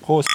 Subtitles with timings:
[0.00, 0.28] Prost.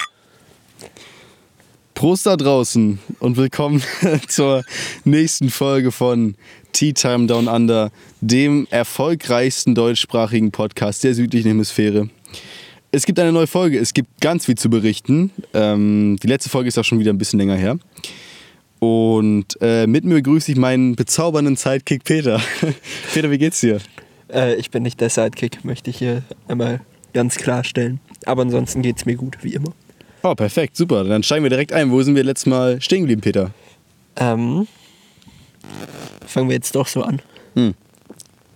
[1.94, 3.82] Prost da draußen und willkommen
[4.28, 4.64] zur
[5.04, 6.36] nächsten Folge von
[6.72, 12.08] Tea Time Down Under, dem erfolgreichsten deutschsprachigen Podcast der südlichen Hemisphäre.
[12.92, 15.30] Es gibt eine neue Folge, es gibt ganz viel zu berichten.
[15.52, 17.78] Ähm, die letzte Folge ist auch schon wieder ein bisschen länger her.
[18.78, 22.40] Und äh, mit mir begrüße ich meinen bezaubernden Sidekick Peter.
[23.12, 23.80] Peter, wie geht's dir?
[24.32, 26.80] Äh, ich bin nicht der Sidekick, möchte ich hier einmal
[27.16, 27.98] ganz klarstellen.
[28.26, 29.72] Aber ansonsten geht es mir gut, wie immer.
[30.22, 31.02] Oh, perfekt, super.
[31.02, 31.90] Dann steigen wir direkt ein.
[31.90, 33.52] Wo sind wir letztes Mal stehen geblieben, Peter?
[34.16, 34.66] Ähm,
[36.26, 37.22] fangen wir jetzt doch so an.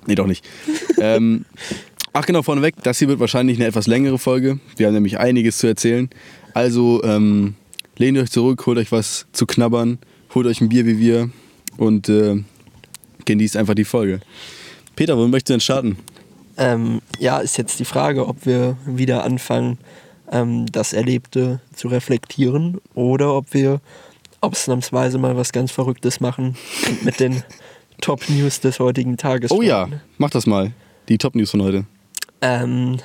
[0.06, 0.45] Nee, doch nicht.
[0.98, 1.45] ähm,
[2.12, 4.59] ach genau, vorneweg, das hier wird wahrscheinlich eine etwas längere Folge.
[4.77, 6.10] Wir haben nämlich einiges zu erzählen.
[6.52, 7.54] Also ähm,
[7.96, 9.98] lehnt euch zurück, holt euch was zu knabbern,
[10.34, 11.30] holt euch ein Bier wie wir
[11.77, 12.42] und äh,
[13.24, 14.20] genießt einfach die Folge.
[14.96, 15.96] Peter, wo möchtest du denn starten?
[16.60, 19.78] Ähm, ja, ist jetzt die Frage, ob wir wieder anfangen,
[20.30, 23.80] ähm, das Erlebte zu reflektieren oder ob wir
[24.43, 27.43] ausnahmsweise mal was ganz Verrücktes machen und mit den
[28.02, 29.51] Top-News des heutigen Tages.
[29.51, 30.73] Oh ja, mach das mal.
[31.09, 31.87] Die Top-News von heute.
[32.43, 32.98] Ähm,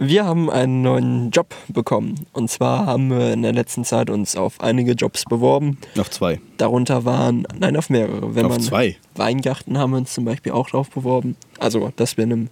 [0.00, 2.26] wir haben einen neuen Job bekommen.
[2.32, 5.76] Und zwar haben wir in der letzten Zeit uns auf einige Jobs beworben.
[5.98, 6.40] Auf zwei.
[6.56, 8.34] Darunter waren, nein, auf mehrere.
[8.34, 8.96] Wenn Auf man zwei?
[9.14, 11.36] Weingarten haben wir uns zum Beispiel auch drauf beworben.
[11.58, 12.48] Also, dass wir in einem.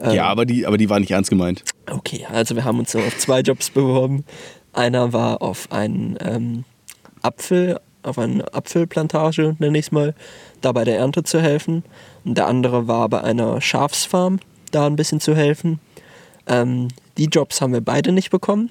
[0.00, 1.64] ähm, ja, aber die, aber die war nicht ernst gemeint.
[1.90, 4.24] Okay, also wir haben uns auf zwei Jobs beworben.
[4.72, 6.64] Einer war auf einen ähm,
[7.20, 10.14] Apfel, auf eine Apfelplantage, nenne ich es mal,
[10.62, 11.84] da bei der Ernte zu helfen.
[12.24, 15.78] Und der andere war bei einer Schafsfarm, da ein bisschen zu helfen.
[16.46, 18.70] Ähm, die Jobs haben wir beide nicht bekommen.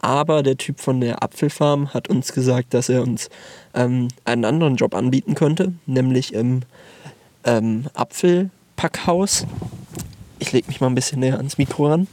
[0.00, 3.28] Aber der Typ von der Apfelfarm hat uns gesagt, dass er uns
[3.74, 6.62] ähm, einen anderen Job anbieten könnte, nämlich im
[7.44, 9.46] ähm, Apfelpackhaus.
[10.38, 12.08] Ich lege mich mal ein bisschen näher ans Mikro ran.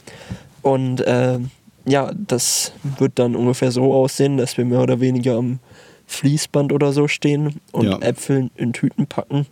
[0.61, 1.39] Und äh,
[1.85, 5.59] ja, das wird dann ungefähr so aussehen, dass wir mehr oder weniger am
[6.07, 7.99] Fließband oder so stehen und Ja.
[7.99, 9.45] Äpfel in Tüten packen.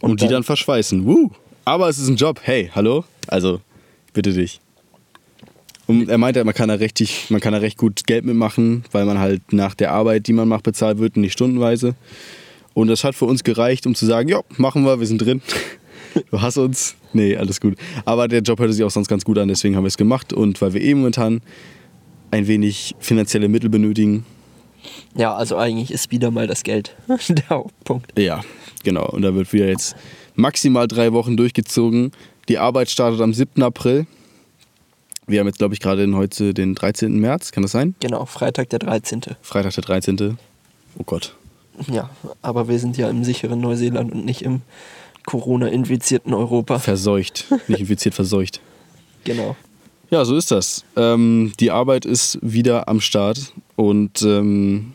[0.00, 1.06] Und, die dann verschweißen.
[1.06, 1.30] Woo!
[1.64, 2.40] Aber es ist ein Job.
[2.42, 3.04] Hey, hallo?
[3.28, 3.60] Also,
[4.12, 4.60] bitte dich.
[5.86, 9.04] Und er meinte, man kann da richtig, man kann da recht gut Geld mitmachen, weil
[9.04, 11.94] man halt nach der Arbeit, die man macht, bezahlt wird und nicht stundenweise.
[12.74, 15.42] Und das hat für uns gereicht, um zu sagen, ja, machen wir, wir sind drin.
[16.30, 16.94] Du hast uns.
[17.14, 17.74] Nee, alles gut.
[18.04, 20.34] Aber der Job hörte sich auch sonst ganz gut an, deswegen haben wir es gemacht.
[20.34, 21.40] Und weil wir eh momentan
[22.30, 24.26] ein wenig finanzielle Mittel benötigen,
[25.16, 26.94] Ja, also eigentlich ist wieder mal das Geld
[27.28, 28.18] der Hauptpunkt.
[28.18, 28.42] Ja,
[28.84, 29.08] genau.
[29.08, 29.96] Und da wird wieder jetzt
[30.34, 32.12] maximal drei Wochen durchgezogen.
[32.48, 33.62] Die Arbeit startet am 7.
[33.62, 34.06] April.
[35.26, 37.18] Wir haben jetzt, glaube ich, gerade heute den 13.
[37.18, 37.52] März.
[37.52, 37.94] Kann das sein?
[38.00, 39.22] Genau, Freitag der 13.
[39.40, 40.38] Freitag der 13.
[40.98, 41.34] Oh Gott.
[41.88, 42.10] Ja,
[42.42, 44.62] aber wir sind ja im sicheren Neuseeland und nicht im
[45.24, 46.78] Corona-infizierten Europa.
[46.78, 47.46] Verseucht.
[47.68, 48.60] Nicht infiziert, verseucht.
[49.24, 49.54] Genau.
[50.10, 50.84] Ja, so ist das.
[50.96, 53.52] Ähm, die Arbeit ist wieder am Start.
[53.76, 54.94] Und ähm,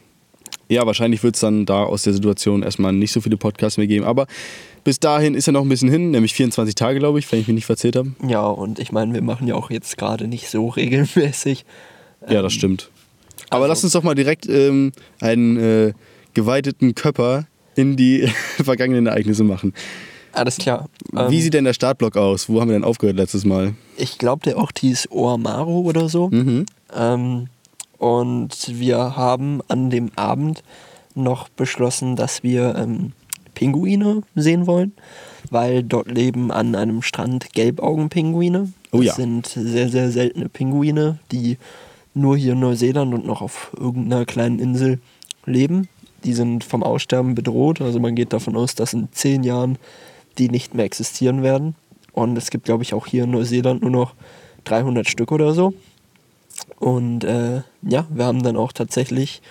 [0.69, 3.87] ja, wahrscheinlich wird es dann da aus der Situation erstmal nicht so viele Podcasts mehr
[3.87, 4.05] geben.
[4.05, 4.27] Aber
[4.83, 7.47] bis dahin ist ja noch ein bisschen hin, nämlich 24 Tage, glaube ich, wenn ich
[7.47, 8.11] mich nicht verzählt habe.
[8.27, 11.65] Ja, und ich meine, wir machen ja auch jetzt gerade nicht so regelmäßig.
[12.29, 12.89] Ja, das stimmt.
[13.49, 14.91] Aber also- lass uns doch mal direkt ähm,
[15.21, 15.93] einen äh,
[16.33, 17.45] geweiteten Körper
[17.75, 18.27] in die
[18.63, 19.73] vergangenen Ereignisse machen.
[20.33, 20.87] Alles klar.
[21.11, 22.47] Wie Ähm, sieht denn der Startblock aus?
[22.49, 23.73] Wo haben wir denn aufgehört letztes Mal?
[23.97, 26.29] ich glaube, der Ort hieß Oamaru oder so.
[26.29, 26.65] Mhm.
[26.95, 27.47] Ähm,
[27.97, 30.63] und wir haben an dem Abend
[31.15, 33.13] noch beschlossen, dass wir ähm,
[33.55, 34.93] Pinguine sehen wollen,
[35.49, 38.71] weil dort leben an einem Strand Gelbaugenpinguine.
[38.91, 39.07] Oh ja.
[39.07, 41.57] Das sind sehr, sehr seltene Pinguine, die
[42.13, 44.99] nur hier in Neuseeland und noch auf irgendeiner kleinen Insel
[45.45, 45.87] leben.
[46.23, 49.77] Die sind vom Aussterben bedroht, also man geht davon aus, dass in zehn Jahren
[50.37, 51.75] die nicht mehr existieren werden.
[52.11, 54.13] Und es gibt, glaube ich, auch hier in Neuseeland nur noch
[54.65, 55.73] 300 Stück oder so.
[56.79, 59.41] Und äh, ja, wir haben dann auch tatsächlich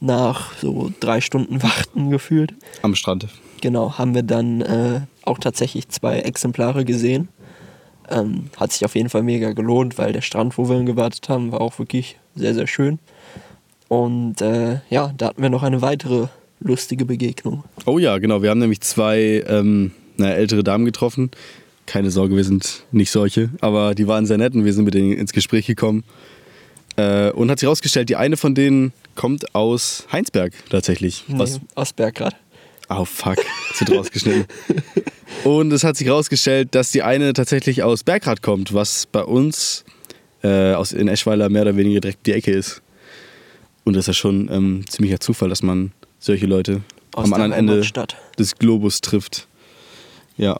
[0.00, 3.28] nach so drei Stunden Warten gefühlt, Am Strand.
[3.60, 7.28] genau, haben wir dann äh, auch tatsächlich zwei Exemplare gesehen.
[8.08, 11.50] Ähm, hat sich auf jeden Fall mega gelohnt, weil der Strand, wo wir gewartet haben,
[11.50, 12.98] war auch wirklich sehr, sehr schön.
[13.88, 16.28] Und äh, ja, da hatten wir noch eine weitere
[16.60, 17.64] lustige Begegnung.
[17.84, 18.42] Oh ja, genau.
[18.42, 21.30] Wir haben nämlich zwei ähm, naja, ältere Damen getroffen.
[21.86, 24.94] Keine Sorge, wir sind nicht solche, aber die waren sehr nett und wir sind mit
[24.94, 26.04] denen ins Gespräch gekommen.
[26.96, 31.24] Äh, und hat sich herausgestellt, die eine von denen kommt aus Heinsberg tatsächlich.
[31.28, 32.36] Was, Nee, aus Bergrad.
[32.88, 33.38] Oh fuck,
[33.72, 34.46] es wird rausgeschnitten.
[35.44, 39.84] Und es hat sich herausgestellt, dass die eine tatsächlich aus Bergrad kommt, was bei uns
[40.42, 42.80] äh, aus, in Eschweiler mehr oder weniger direkt die Ecke ist.
[43.84, 46.82] Und das ist ja schon ähm, ziemlicher Zufall, dass man solche Leute
[47.12, 49.48] Aus am der anderen Ende des Globus trifft.
[50.36, 50.58] Ja,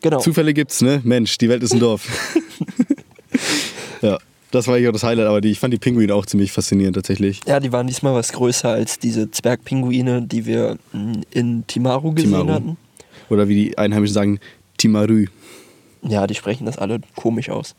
[0.00, 0.20] Genau.
[0.20, 1.00] Zufälle gibt's, ne?
[1.04, 2.06] Mensch, die Welt ist ein Dorf.
[4.00, 4.16] Ja,
[4.50, 6.96] das war eigentlich auch das Highlight, aber die, ich fand die Pinguine auch ziemlich faszinierend
[6.96, 7.40] tatsächlich.
[7.46, 12.30] Ja, die waren diesmal was größer als diese Zwergpinguine, die wir mm, in Timaru gesehen
[12.30, 12.50] Timaru.
[12.50, 12.76] hatten.
[13.30, 14.40] Oder wie die Einheimischen sagen,
[14.78, 15.26] Timarü.
[16.02, 17.74] Ja, die sprechen das alle komisch aus.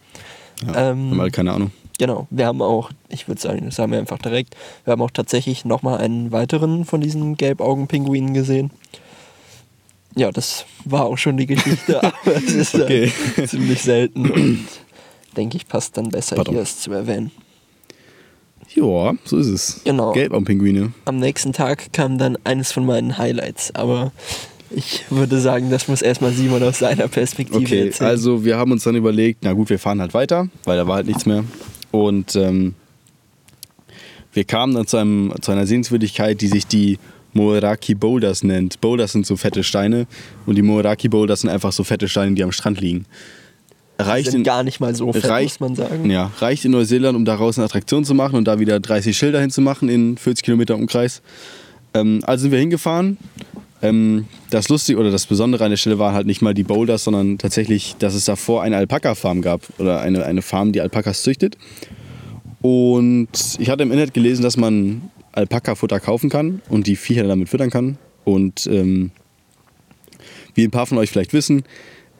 [0.65, 1.71] Ja, Ähm, haben halt keine Ahnung.
[1.97, 4.55] Genau, wir haben auch, ich würde sagen, das sagen wir einfach direkt,
[4.85, 8.71] wir haben auch tatsächlich nochmal einen weiteren von diesen Gelbaugenpinguinen gesehen.
[10.15, 13.11] Ja, das war auch schon die Geschichte, aber es ist äh, Okay.
[13.47, 14.59] ziemlich selten und
[15.35, 16.55] denke ich, passt dann besser Pardon.
[16.55, 17.31] hier es zu erwähnen.
[18.75, 19.81] Ja, so ist es.
[19.83, 20.11] Genau.
[20.13, 20.93] Gelbaumpinguine.
[21.05, 24.11] Am nächsten Tag kam dann eines von meinen Highlights, aber
[24.69, 28.09] ich würde sagen, das muss erstmal Simon aus seiner Perspektive Okay, erzählen.
[28.11, 30.97] also wir haben uns dann überlegt, na gut, wir fahren halt weiter, weil da war
[30.97, 31.43] halt nichts mehr.
[31.91, 32.75] Und ähm,
[34.33, 36.99] wir kamen dann zu, einem, zu einer Sehenswürdigkeit, die sich die
[37.33, 38.79] Moeraki Boulders nennt.
[38.81, 40.05] Boulders sind so fette Steine
[40.45, 43.05] und die Moeraki Boulders sind einfach so fette Steine, die am Strand liegen.
[43.99, 46.09] Reicht sind in, gar nicht mal so fett, reicht, muss man sagen.
[46.09, 49.41] Ja, reicht in Neuseeland, um daraus eine Attraktion zu machen und da wieder 30 Schilder
[49.41, 51.21] hinzumachen in 40 Kilometer Umkreis.
[51.93, 53.17] Ähm, also sind wir hingefahren.
[53.81, 57.03] Ähm, das Lustige oder das Besondere an der Stelle waren halt nicht mal die Boulders,
[57.03, 61.57] sondern tatsächlich, dass es davor eine Alpaka-Farm gab oder eine, eine Farm, die Alpakas züchtet.
[62.61, 67.49] Und ich hatte im Internet gelesen, dass man Alpaka-Futter kaufen kann und die Viecher damit
[67.49, 67.97] füttern kann.
[68.25, 69.11] Und ähm,
[70.55, 71.63] wie ein paar von euch vielleicht wissen,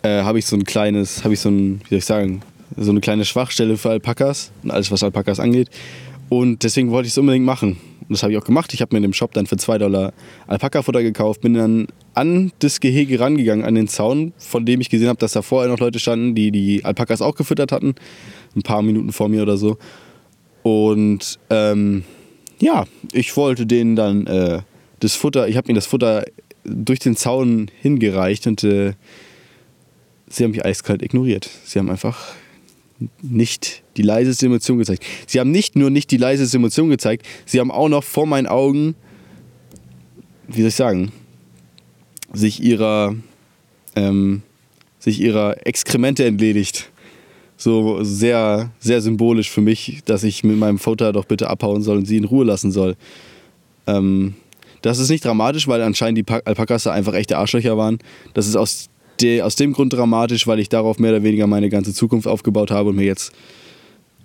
[0.03, 2.41] äh, habe ich so ein kleines, habe ich so ein, wie soll ich sagen,
[2.77, 5.69] so eine kleine Schwachstelle für Alpakas und alles, was Alpakas angeht.
[6.29, 7.77] Und deswegen wollte ich es unbedingt machen.
[8.01, 8.73] Und das habe ich auch gemacht.
[8.73, 10.13] Ich habe mir in dem Shop dann für 2 Dollar
[10.47, 15.09] Alpaka-Futter gekauft, bin dann an das Gehege rangegangen, an den Zaun, von dem ich gesehen
[15.09, 17.95] habe, dass da vorher noch Leute standen, die die Alpakas auch gefüttert hatten.
[18.55, 19.77] Ein paar Minuten vor mir oder so.
[20.63, 22.03] Und ähm,
[22.59, 24.61] ja, ich wollte denen dann äh,
[24.99, 26.25] das Futter, ich habe ihnen das Futter
[26.63, 28.93] durch den Zaun hingereicht und äh,
[30.29, 31.49] sie haben mich eiskalt ignoriert.
[31.65, 32.33] Sie haben einfach
[33.21, 35.05] nicht die leiseste Emotion gezeigt.
[35.25, 38.47] Sie haben nicht nur nicht die leiseste Emotion gezeigt, sie haben auch noch vor meinen
[38.47, 38.95] Augen,
[40.47, 41.11] wie soll ich sagen,
[42.33, 43.15] sich ihrer,
[43.95, 44.41] ähm,
[44.99, 46.91] sich ihrer Exkremente entledigt.
[47.55, 51.97] So sehr, sehr symbolisch für mich, dass ich mit meinem Futter doch bitte abhauen soll
[51.97, 52.95] und sie in Ruhe lassen soll.
[53.87, 54.35] Ähm,
[54.81, 57.99] das ist nicht dramatisch, weil anscheinend die Pa- Alpakas da einfach echte Arschlöcher waren.
[58.33, 58.89] Das ist aus,
[59.21, 62.71] de, aus dem Grund dramatisch, weil ich darauf mehr oder weniger meine ganze Zukunft aufgebaut
[62.71, 63.31] habe und mir jetzt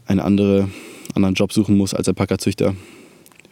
[0.06, 0.68] einen andere,
[1.14, 2.74] anderen Job suchen muss als Alpaka-Züchter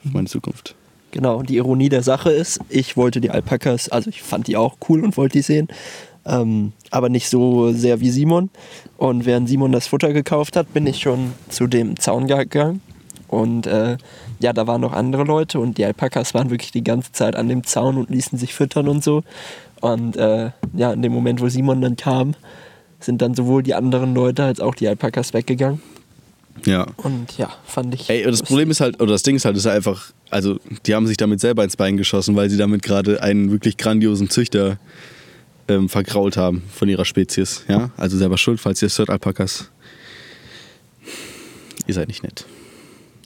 [0.03, 0.75] für meine Zukunft.
[1.12, 4.56] Genau, und die Ironie der Sache ist, ich wollte die Alpakas, also ich fand die
[4.56, 5.69] auch cool und wollte die sehen,
[6.25, 8.49] ähm, aber nicht so sehr wie Simon.
[8.97, 12.81] Und während Simon das Futter gekauft hat, bin ich schon zu dem Zaun gegangen.
[13.32, 13.96] Und äh,
[14.40, 17.49] ja, da waren noch andere Leute und die Alpakas waren wirklich die ganze Zeit an
[17.49, 19.25] dem Zaun und ließen sich füttern und so.
[19.81, 22.34] Und äh, ja, in dem Moment, wo Simon dann kam,
[23.00, 25.81] sind dann sowohl die anderen Leute als auch die Alpakas weggegangen.
[26.67, 26.87] Ja.
[26.99, 28.11] Und ja, fand ich.
[28.11, 30.94] Ey, und das Problem ist halt, oder das Ding ist halt, ist einfach, also die
[30.94, 34.78] haben sich damit selber ins Bein geschossen, weil sie damit gerade einen wirklich grandiosen Züchter
[35.69, 37.64] ähm, vergrault haben von ihrer Spezies.
[37.67, 39.70] Ja, also selber schuld, falls ihr es hört, Alpakas.
[41.87, 42.44] Ihr seid nicht nett.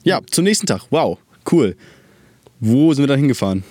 [0.07, 0.83] Ja, zum nächsten Tag.
[0.89, 1.17] Wow,
[1.51, 1.75] cool.
[2.61, 3.65] Wo sind wir dann hingefahren?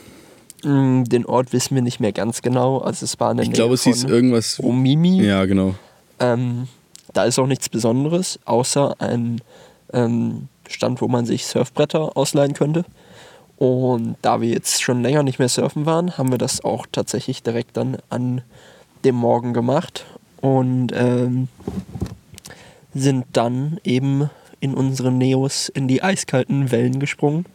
[0.63, 2.79] Mm, Den Ort wissen wir nicht mehr ganz genau.
[2.79, 4.61] Also es war in der Ich Nähe glaube, es hieß irgendwas.
[4.63, 5.23] Omimi.
[5.23, 5.75] Ja, genau.
[6.21, 6.69] Ähm,
[7.15, 9.41] da ist auch nichts Besonderes, außer ein
[9.95, 12.85] ähm, Stand, wo man sich Surfbretter ausleihen könnte.
[13.57, 17.43] Und da wir jetzt schon länger nicht mehr surfen waren, haben wir das auch tatsächlich
[17.43, 18.43] direkt dann an
[19.05, 20.05] dem Morgen gemacht
[20.43, 21.49] und ähm,
[22.95, 24.29] sind dann eben
[24.67, 27.47] in unseren Neos in die eiskalten Wellen gesprungen.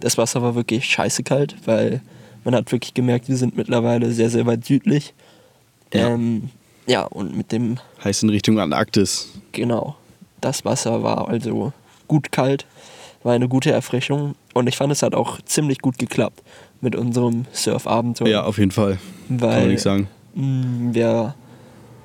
[0.00, 2.00] Das Wasser war wirklich scheiße kalt, weil
[2.42, 5.12] man hat wirklich gemerkt, wir sind mittlerweile sehr, sehr weit südlich.
[5.92, 6.00] Ja.
[6.00, 6.50] Ja, ähm,
[6.86, 9.28] ja und mit dem Heißt in Richtung Antarktis.
[9.52, 9.96] Genau.
[10.40, 11.72] Das Wasser war also
[12.08, 12.66] gut kalt,
[13.22, 16.42] war eine gute Erfrischung und ich fand, es hat auch ziemlich gut geklappt
[16.80, 18.28] mit unserem Surfabenteuer.
[18.28, 18.98] Ja, auf jeden Fall.
[19.28, 20.08] Kann man weil nicht sagen.
[20.34, 21.34] mh, wir,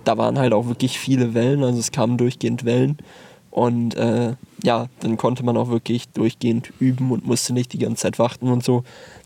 [0.03, 2.97] da waren halt auch wirklich viele Wellen, also es kamen durchgehend Wellen
[3.51, 8.03] und äh, ja, dann konnte man auch wirklich durchgehend üben und musste nicht die ganze
[8.03, 8.83] Zeit warten und so,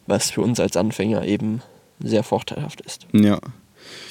[0.07, 1.61] was für uns als Anfänger eben
[1.99, 3.07] sehr vorteilhaft ist.
[3.13, 3.39] Ja.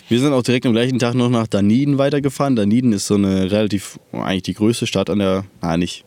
[0.09, 2.57] Wir sind auch direkt am gleichen Tag noch nach Dunedin weitergefahren.
[2.57, 6.05] Dunedin ist so eine relativ, eigentlich die größte Stadt an der, nein, nicht,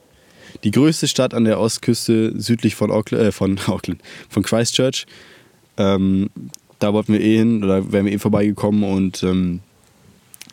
[0.63, 5.05] die größte Stadt an der Ostküste südlich von Auckland, äh, von Auckland, von Christchurch.
[5.77, 6.29] Ähm,
[6.79, 9.61] da wollten wir eh hin, oder wären wir eh vorbeigekommen und ähm,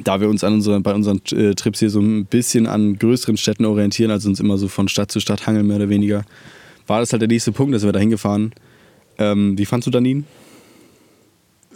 [0.00, 3.36] da wir uns an unseren, bei unseren äh, Trips hier so ein bisschen an größeren
[3.36, 6.24] Städten orientieren, also uns immer so von Stadt zu Stadt hangeln, mehr oder weniger,
[6.86, 8.52] war das halt der nächste Punkt, dass wir da hingefahren.
[9.18, 10.26] Ähm, wie fandst du Dunedin?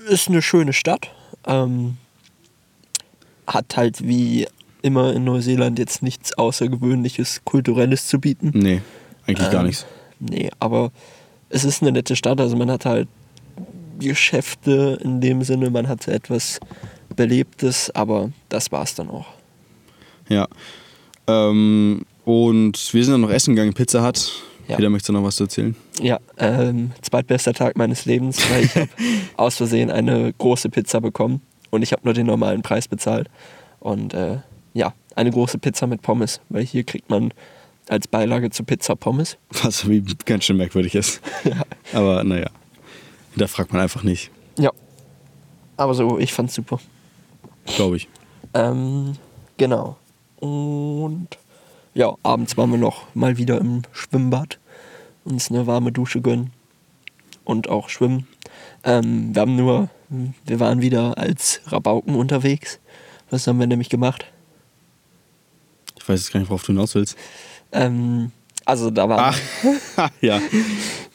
[0.09, 1.11] ist eine schöne Stadt.
[1.47, 1.97] Ähm,
[3.47, 4.47] hat halt wie
[4.83, 8.53] immer in Neuseeland jetzt nichts Außergewöhnliches, Kulturelles zu bieten.
[8.55, 8.81] Nee,
[9.27, 9.87] eigentlich gar Ähm, nichts.
[10.19, 10.93] Nee, aber
[11.49, 12.41] es ist eine nette Stadt.
[12.41, 13.09] Also man hat halt
[13.99, 16.61] Geschäfte in dem Sinne, man hat etwas
[17.17, 19.27] Belebtes, aber das war's dann auch.
[20.29, 20.47] Ja.
[21.27, 24.33] Ähm, und wir sind dann noch essen gegangen, Pizza Hut.
[24.69, 24.77] Ja.
[24.77, 25.77] Peter, möchtest du noch was zu erzählen?
[26.01, 28.89] Ja, ähm, zweitbester Tag meines Lebens, weil ich habe
[29.37, 33.29] aus Versehen eine große Pizza bekommen und ich habe nur den normalen Preis bezahlt.
[33.79, 34.39] Und äh,
[34.75, 37.33] ja, eine große Pizza mit Pommes, weil hier kriegt man
[37.89, 39.37] als Beilage zu Pizza Pommes.
[39.63, 41.21] Was wie ganz schön merkwürdig ist.
[41.45, 41.63] Ja.
[41.93, 42.51] Aber naja,
[43.37, 44.71] da fragt man einfach nicht, Ja,
[45.77, 46.81] aber so, ich fand's super.
[47.75, 48.09] Glaube ich.
[48.55, 49.15] Ähm,
[49.57, 49.97] genau.
[50.41, 51.29] Und
[51.95, 54.59] ja, abends waren wir noch mal wieder im Schwimmbad,
[55.25, 56.53] uns eine warme Dusche gönnen
[57.45, 58.27] und auch schwimmen.
[58.85, 59.89] Ähm, wir haben nur,
[60.45, 62.79] wir waren wieder als Rabauken unterwegs.
[63.31, 64.27] Was haben wir nämlich gemacht?
[65.99, 67.17] Ich weiß jetzt gar nicht, worauf du hinaus willst.
[67.73, 68.31] Ähm,
[68.65, 69.35] also da waren,
[69.97, 70.41] Ach, ja.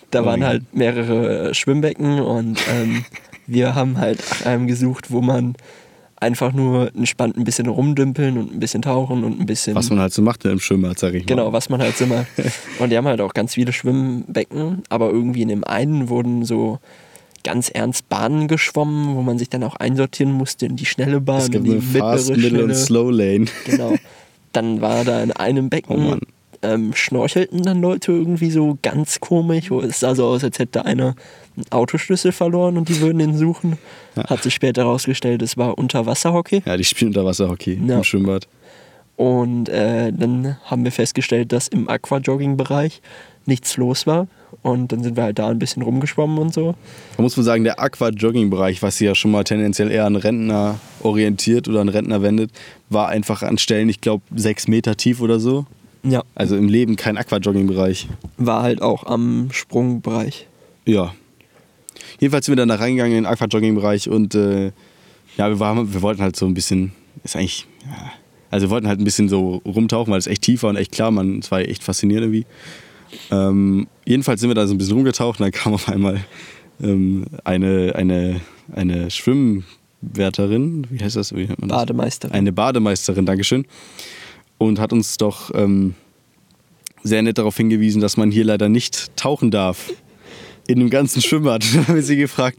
[0.09, 3.05] da oh waren halt mehrere Schwimmbecken und ähm,
[3.47, 5.55] wir haben halt nach einem gesucht, wo man
[6.21, 9.99] einfach nur entspannt ein bisschen rumdümpeln und ein bisschen tauchen und ein bisschen Was man
[9.99, 11.27] halt so macht im Schwimmbad, sag ich mal.
[11.27, 12.27] Genau, was man halt so macht.
[12.79, 16.79] Und die haben halt auch ganz viele Schwimmbecken, aber irgendwie in dem einen wurden so
[17.43, 21.39] ganz ernst Bahnen geschwommen, wo man sich dann auch einsortieren musste in die schnelle Bahn,
[21.39, 22.75] Es gibt in die eine Fast, mittlere, Middle und.
[22.75, 23.45] Slow Lane.
[23.65, 23.95] Genau.
[24.53, 26.19] Dann war da in einem Oh Becken Mann.
[26.61, 29.71] ähm, schnorchelten dann Leute irgendwie so ganz komisch.
[29.71, 31.15] wo Es sah so aus, als hätte einer
[31.55, 33.77] einen Autoschlüssel verloren und die würden ihn suchen.
[34.15, 36.63] Hat sich später herausgestellt, es war Unterwasserhockey.
[36.65, 37.97] Ja, die spielen Unterwasserhockey Ja.
[37.97, 38.47] im Schwimmbad.
[39.17, 43.01] Und äh, dann haben wir festgestellt, dass im Aquajogging-Bereich
[43.45, 44.27] nichts los war.
[44.63, 46.75] Und dann sind wir halt da ein bisschen rumgeschwommen und so.
[47.17, 50.79] Da muss man sagen, der Aqua-Jogging-Bereich, was sich ja schon mal tendenziell eher an Rentner
[51.01, 52.51] orientiert oder an Rentner wendet,
[52.89, 55.65] war einfach an Stellen, ich glaube, sechs Meter tief oder so.
[56.03, 56.23] Ja.
[56.35, 58.07] Also im Leben kein Aqua-Jogging-Bereich.
[58.37, 60.47] War halt auch am Sprungbereich.
[60.85, 61.13] Ja.
[62.19, 64.71] Jedenfalls sind wir dann da reingegangen in den Aqua-Jogging-Bereich und äh,
[65.37, 66.91] ja, wir, waren, wir wollten halt so ein bisschen,
[67.23, 68.11] ist eigentlich, ja,
[68.49, 70.91] also wir wollten halt ein bisschen so rumtauchen, weil es echt tief war und echt
[70.91, 72.45] klar, man, es war echt faszinierend irgendwie.
[73.31, 76.23] Ähm, jedenfalls sind wir da so ein bisschen rumgetaucht und dann kam auf einmal
[76.81, 78.41] ähm, eine, eine,
[78.73, 81.33] eine Schwimmwärterin, wie heißt das?
[81.33, 81.77] Wie nennt man das?
[81.77, 82.35] Bademeisterin.
[82.35, 83.65] Eine Bademeisterin, Dankeschön.
[84.57, 85.95] Und hat uns doch ähm,
[87.03, 89.91] sehr nett darauf hingewiesen, dass man hier leider nicht tauchen darf.
[90.67, 91.63] In dem ganzen Schwimmbad.
[91.73, 92.57] Dann haben wir sie gefragt,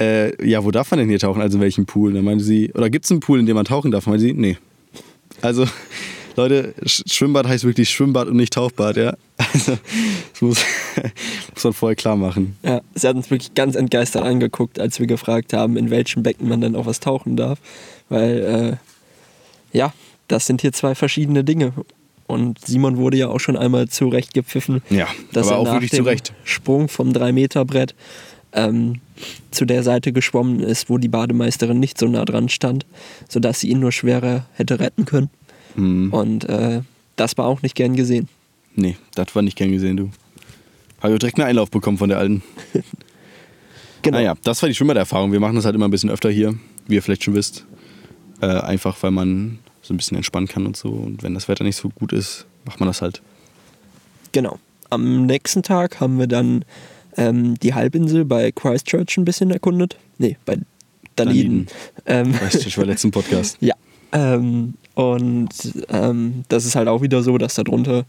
[0.00, 1.40] äh, ja, wo darf man denn hier tauchen?
[1.42, 2.12] Also in welchem Pool?
[2.12, 4.06] Dann meinte sie, oder gibt es einen Pool, in dem man tauchen darf?
[4.06, 4.56] Meinte sie, nee.
[5.40, 5.66] Also,
[6.36, 9.14] Leute, Sch- Schwimmbad heißt wirklich Schwimmbad und nicht Tauchbad, ja.
[9.52, 9.78] Also,
[10.32, 10.64] das muss,
[11.54, 12.56] muss man vorher klar machen.
[12.64, 16.48] Ja, sie hat uns wirklich ganz entgeistert angeguckt, als wir gefragt haben, in welchem Becken
[16.48, 17.58] man dann auch was tauchen darf.
[18.08, 18.78] Weil,
[19.72, 19.92] äh, ja,
[20.28, 21.72] das sind hier zwei verschiedene Dinge.
[22.26, 25.90] Und Simon wurde ja auch schon einmal zurechtgepfiffen, Ja, dass aber er auch nach wirklich
[25.90, 26.32] dem zu Recht.
[26.44, 27.94] Sprung vom 3-Meter-Brett
[28.52, 29.00] ähm,
[29.50, 32.86] zu der Seite geschwommen ist, wo die Bademeisterin nicht so nah dran stand,
[33.28, 35.28] sodass sie ihn nur schwerer hätte retten können.
[35.74, 36.12] Hm.
[36.12, 36.80] Und äh,
[37.16, 38.28] das war auch nicht gern gesehen.
[38.74, 40.10] Nee, das war nicht gern gesehen, du.
[41.00, 42.42] Habe ich direkt einen Einlauf bekommen von der Alten.
[44.02, 44.18] Genau.
[44.18, 45.32] Naja, das war die Schwimmererfahrung.
[45.32, 46.54] Wir machen das halt immer ein bisschen öfter hier,
[46.86, 47.64] wie ihr vielleicht schon wisst.
[48.42, 50.88] Äh, einfach, weil man so ein bisschen entspannen kann und so.
[50.88, 53.20] Und wenn das Wetter nicht so gut ist, macht man das halt.
[54.32, 54.58] Genau.
[54.90, 56.64] Am nächsten Tag haben wir dann
[57.16, 59.96] ähm, die Halbinsel bei Christchurch ein bisschen erkundet.
[60.18, 60.58] Nee, bei
[61.16, 61.66] Dunedin.
[62.06, 63.58] Ähm, ich war letzten Podcast.
[63.60, 63.74] ja.
[64.12, 65.48] Ähm, und
[65.88, 68.04] ähm, das ist halt auch wieder so, dass da drunter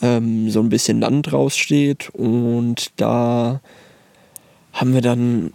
[0.00, 2.10] ähm, so ein bisschen Land raussteht.
[2.10, 3.60] Und da
[4.72, 5.52] haben wir dann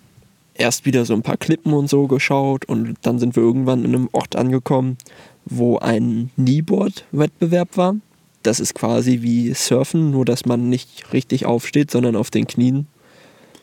[0.56, 2.66] erst wieder so ein paar Klippen und so geschaut.
[2.66, 4.98] Und dann sind wir irgendwann in einem Ort angekommen,
[5.46, 7.96] wo ein Kneeboard-Wettbewerb war.
[8.44, 12.88] Das ist quasi wie Surfen, nur dass man nicht richtig aufsteht, sondern auf den Knien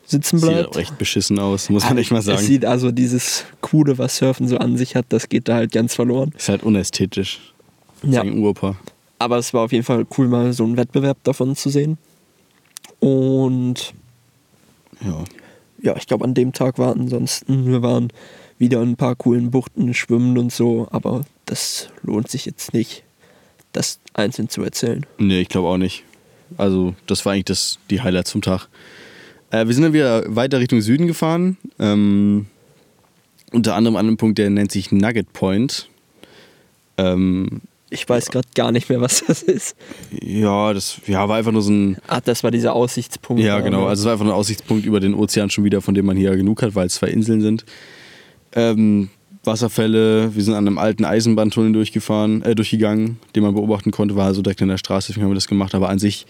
[0.05, 0.69] sitzen Sieht bleibt.
[0.75, 2.39] auch echt beschissen aus, muss man echt mal Es sagen.
[2.45, 5.93] sieht also dieses Coole, was Surfen so an sich hat, das geht da halt ganz
[5.95, 6.33] verloren.
[6.37, 7.53] Ist halt unästhetisch.
[8.03, 8.23] Ja.
[8.25, 8.75] Uropa.
[9.19, 11.97] Aber es war auf jeden Fall cool, mal so einen Wettbewerb davon zu sehen.
[12.99, 13.93] Und
[15.01, 15.23] Ja.
[15.81, 18.09] ja, ich glaube, an dem Tag war ansonsten, wir waren
[18.57, 23.03] wieder in ein paar coolen Buchten schwimmen und so, aber das lohnt sich jetzt nicht,
[23.71, 25.05] das einzeln zu erzählen.
[25.17, 26.03] Nee, ich glaube auch nicht.
[26.57, 28.67] Also, das war eigentlich das, die Highlights vom Tag.
[29.51, 31.57] Äh, wir sind dann wieder weiter Richtung Süden gefahren.
[31.79, 32.45] Ähm,
[33.51, 35.89] unter anderem an einem Punkt, der nennt sich Nugget Point.
[36.97, 39.75] Ähm, Ich weiß gerade gar nicht mehr, was das ist.
[40.11, 41.97] ja, das ja, war einfach nur so ein.
[42.07, 43.41] Ach, das war dieser Aussichtspunkt.
[43.41, 43.87] Ja, genau.
[43.87, 46.35] Also, es war einfach ein Aussichtspunkt über den Ozean schon wieder, von dem man hier
[46.35, 47.65] genug hat, weil es zwei Inseln sind.
[48.55, 49.09] Ähm,
[49.43, 54.25] Wasserfälle, wir sind an einem alten Eisenbahntunnel durchgefahren, äh, durchgegangen, den man beobachten konnte, war
[54.25, 56.25] also direkt in der Straße, deswegen haben wir das gemacht, aber an sich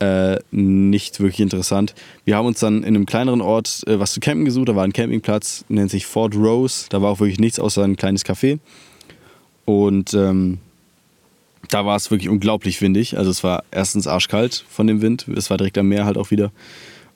[0.00, 1.94] äh, nicht wirklich interessant.
[2.24, 4.82] Wir haben uns dann in einem kleineren Ort äh, was zu campen gesucht, da war
[4.82, 8.58] ein Campingplatz, nennt sich Fort Rose, da war auch wirklich nichts außer ein kleines Café.
[9.64, 10.58] Und ähm,
[11.70, 15.50] da war es wirklich unglaublich windig, also es war erstens arschkalt von dem Wind, es
[15.50, 16.50] war direkt am Meer halt auch wieder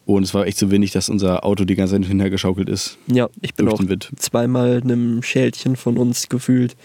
[0.06, 2.96] und es war echt so windig, dass unser Auto die ganze Zeit hintergeschaukelt ist.
[3.08, 3.80] Ja, ich bin auch
[4.16, 6.76] zweimal einem Schälchen von uns gefühlt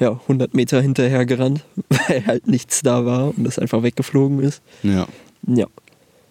[0.00, 4.62] ja, 100 Meter hinterher gerannt, weil halt nichts da war und das einfach weggeflogen ist.
[4.82, 5.06] Ja.
[5.46, 5.66] Ja.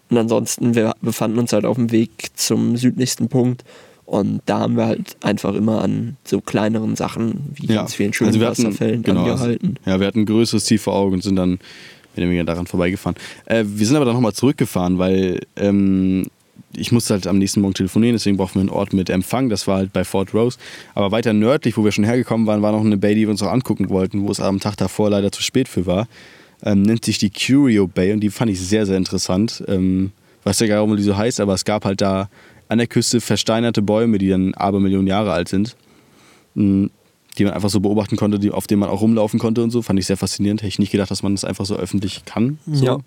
[0.09, 3.65] Und ansonsten, wir befanden uns halt auf dem Weg zum südlichsten Punkt
[4.05, 7.75] und da haben wir halt einfach immer an so kleineren Sachen wie Ja.
[7.81, 9.75] ganz vielen schönen Also wir hatten- Wasserfällen genau, also- angehalten.
[9.85, 11.59] Ja, wir hatten ein größeres Ziel vor Augen und sind dann
[12.17, 13.15] mehr oder weniger daran vorbeigefahren.
[13.45, 16.25] Äh, wir sind aber dann nochmal zurückgefahren, weil ähm,
[16.75, 19.49] ich musste halt am nächsten Morgen telefonieren, deswegen brauchten wir einen Ort mit Empfang.
[19.49, 20.57] Das war halt bei Fort Rose.
[20.93, 23.41] Aber weiter nördlich, wo wir schon hergekommen waren, war noch eine Bay, die wir uns
[23.41, 26.07] auch angucken wollten, wo es am Tag davor leider zu spät für war.
[26.63, 29.63] Ähm, nennt sich die Curio Bay und die fand ich sehr, sehr interessant.
[29.67, 30.11] Ähm,
[30.43, 32.29] weiß ja gar nicht, warum die so heißt, aber es gab halt da
[32.67, 35.75] an der Küste versteinerte Bäume, die dann Abermillionen Jahre alt sind.
[36.55, 36.87] Mm,
[37.37, 39.81] die man einfach so beobachten konnte, die, auf denen man auch rumlaufen konnte und so.
[39.81, 40.61] Fand ich sehr faszinierend.
[40.61, 42.57] Hätte ich nicht gedacht, dass man das einfach so öffentlich kann.
[42.71, 42.85] So.
[42.85, 42.97] Ja.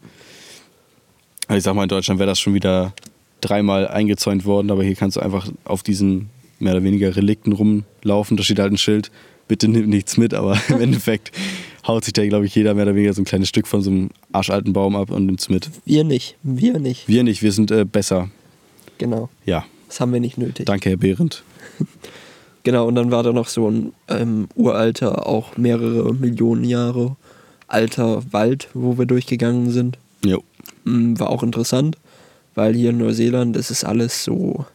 [1.49, 2.93] Also ich sag mal, in Deutschland wäre das schon wieder
[3.41, 8.37] dreimal eingezäunt worden, aber hier kannst du einfach auf diesen mehr oder weniger Relikten rumlaufen.
[8.37, 9.11] Da steht halt ein Schild,
[9.49, 11.33] bitte nimm nichts mit, aber im Endeffekt
[11.87, 13.91] haut sich da, glaube ich, jeder mehr oder weniger so ein kleines Stück von so
[13.91, 15.71] einem arschalten Baum ab und nimmt's mit.
[15.85, 17.09] Wir nicht, wir nicht.
[17.09, 18.31] Wir nicht, wir sind äh, besser.
[18.99, 19.31] Genau.
[19.47, 20.67] Ja, Das haben wir nicht nötig.
[20.67, 21.43] danke, Herr Behrendt.
[22.63, 27.17] Genau, und dann war da noch so ein ähm, uralter, auch mehrere Millionen Jahre
[27.69, 29.97] alter Wald, wo wir durchgegangen sind.
[30.25, 30.43] Jo.
[30.85, 31.97] Mm, War auch interessant,
[32.55, 34.67] weil hier in Neuseeland ist es alles so.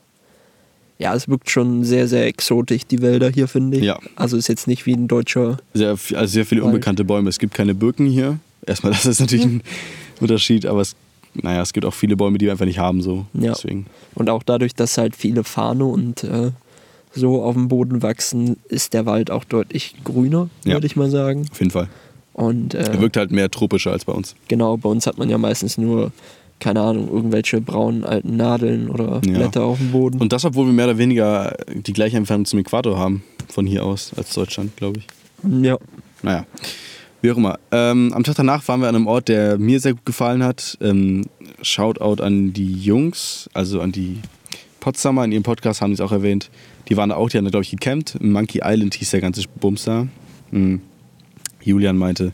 [0.98, 3.84] Ja, es wirkt schon sehr, sehr exotisch, die Wälder hier, finde ich.
[3.84, 4.00] Ja.
[4.16, 5.58] Also ist jetzt nicht wie ein deutscher.
[5.74, 6.74] Sehr, also sehr viele Wald.
[6.74, 7.30] unbekannte Bäume.
[7.30, 8.40] Es gibt keine Birken hier.
[8.66, 9.62] Erstmal, das ist natürlich ein
[10.22, 10.96] Unterschied, aber es,
[11.34, 13.02] naja, es gibt auch viele Bäume, die wir einfach nicht haben.
[13.02, 13.26] So.
[13.34, 13.52] Ja.
[13.52, 13.88] Deswegen.
[14.16, 16.52] Und auch dadurch, dass halt viele Fahne und äh,
[17.16, 20.74] so auf dem Boden wachsen, ist der Wald auch deutlich grüner, Ja.
[20.74, 21.48] würde ich mal sagen.
[21.52, 21.88] Auf jeden Fall.
[22.34, 24.36] Und äh, Er wirkt halt mehr tropischer als bei uns.
[24.50, 26.12] Genau, bei uns hat man ja meistens nur,
[26.60, 29.34] keine Ahnung, irgendwelche braunen alten Nadeln oder Ja.
[29.38, 30.20] Blätter auf dem Boden.
[30.20, 33.86] Und das, obwohl wir mehr oder weniger die gleiche Entfernung zum Äquator haben, von hier
[33.86, 35.08] aus, als Deutschland, glaube ich.
[35.64, 35.78] ja,
[36.24, 36.46] Naja,
[37.22, 37.58] wie auch immer.
[37.72, 40.78] Ähm, am Tag danach waren wir an einem Ort, der mir sehr gut gefallen hat.
[40.82, 41.26] Ähm,
[41.62, 44.18] Shoutout an die Jungs, also an die
[44.82, 46.50] Potsdamer, in ihrem Podcast haben die es auch erwähnt.
[46.90, 48.22] Die waren da auch, die haben da, glaube ich, gecampt.
[48.22, 50.08] Monkey Island hieß der ganze Bums da.
[50.52, 50.82] Mhm.
[51.62, 52.32] Julian meinte,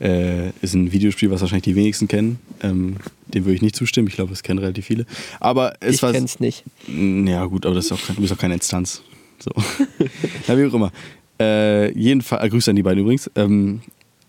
[0.00, 2.38] äh, ist ein Videospiel, was wahrscheinlich die wenigsten kennen.
[2.62, 4.08] Ähm, dem würde ich nicht zustimmen.
[4.08, 5.06] Ich glaube, es kennen relativ viele.
[5.40, 6.12] Aber es ich war.
[6.12, 6.64] kenn's nicht.
[6.86, 9.02] Mm, Ja, gut, aber das ist auch, kein- du bist auch keine Instanz.
[9.40, 9.50] So.
[10.48, 10.92] Na, wie auch immer.
[11.40, 13.30] Äh, jedenfalls, äh, Grüße an die beiden übrigens.
[13.34, 13.80] Ähm,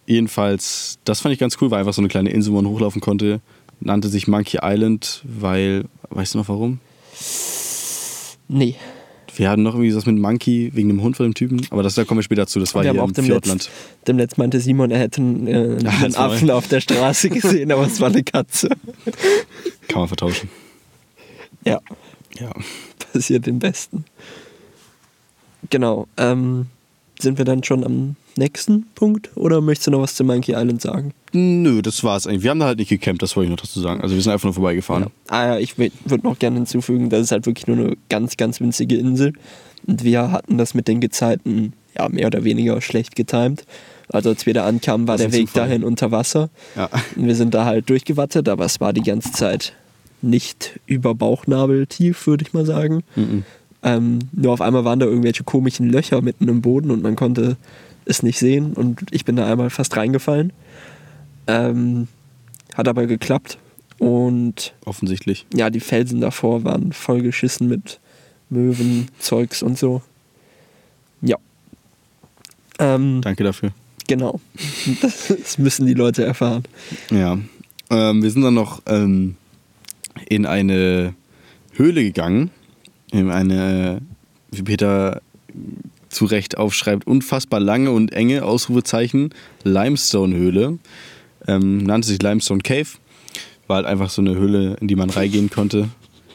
[0.08, 3.02] jedenfalls, das fand ich ganz cool, war einfach so eine kleine Insel, wo man hochlaufen
[3.02, 3.41] konnte.
[3.80, 6.80] Nannte sich Monkey Island, weil, weißt du noch warum?
[8.47, 8.76] Nee.
[9.36, 11.96] Wir hatten noch irgendwie was mit Monkey wegen dem Hund von dem Typen, aber das,
[11.96, 12.60] da kommen wir später zu.
[12.60, 13.63] Das war wir hier auch im dem Fjordland.
[13.63, 16.82] Letzt, dem Letzt meinte Simon, er hätte einen, äh, einen das war- Affen auf der
[16.82, 18.70] Straße gesehen, aber es war eine Katze.
[19.88, 20.50] Kann man vertauschen.
[21.65, 21.80] Ja,
[22.39, 22.52] Ja.
[23.13, 24.06] passiert den Besten.
[25.70, 26.08] Genau.
[26.17, 26.67] Ähm,
[27.20, 30.82] sind wir dann schon am nächsten Punkt oder möchtest du noch was zu Monkey Island
[30.82, 31.13] sagen?
[31.34, 32.44] Nö, das war's eigentlich.
[32.44, 34.02] Wir haben da halt nicht gecampt, das wollte ich noch dazu sagen.
[34.02, 35.04] Also wir sind einfach nur vorbeigefahren.
[35.04, 35.10] Ja.
[35.28, 38.60] Ah ja, ich würde noch gerne hinzufügen, das ist halt wirklich nur eine ganz, ganz
[38.60, 39.34] winzige Insel.
[39.88, 43.65] Und wir hatten das mit den Gezeiten ja mehr oder weniger schlecht getimt.
[44.10, 45.67] Also als wir da ankamen, war der Weg Zufall.
[45.67, 46.50] dahin unter Wasser.
[46.76, 46.89] Ja.
[47.15, 49.74] Und wir sind da halt durchgewattet, aber es war die ganze Zeit
[50.22, 53.04] nicht über Bauchnabel tief, würde ich mal sagen.
[53.15, 53.44] Mhm.
[53.84, 57.58] Ähm, nur auf einmal waren da irgendwelche komischen Löcher mitten im Boden und man konnte
[58.06, 60.54] es nicht sehen und ich bin da einmal fast reingefallen.
[61.48, 62.08] Ähm,
[62.76, 63.58] hat aber geklappt
[64.00, 65.46] und Offensichtlich.
[65.54, 68.00] ja, die Felsen davor waren voll geschissen mit
[68.50, 70.02] Möwen, Zeugs und so.
[71.22, 71.38] Ja.
[72.80, 73.72] Ähm, Danke dafür.
[74.08, 74.40] genau.
[75.02, 76.64] Das, das müssen die Leute erfahren.
[77.10, 77.38] Ja.
[77.90, 79.36] Ähm, wir sind dann noch ähm,
[80.28, 81.14] in eine
[81.74, 82.50] Höhle gegangen.
[83.12, 84.02] In eine,
[84.52, 85.22] wie Peter
[86.12, 90.78] zu Recht aufschreibt, unfassbar lange und enge Ausrufezeichen Limestone-Höhle.
[91.47, 92.88] Ähm, nannte sich Limestone Cave.
[93.67, 95.89] War halt einfach so eine Höhle, in die man reingehen konnte.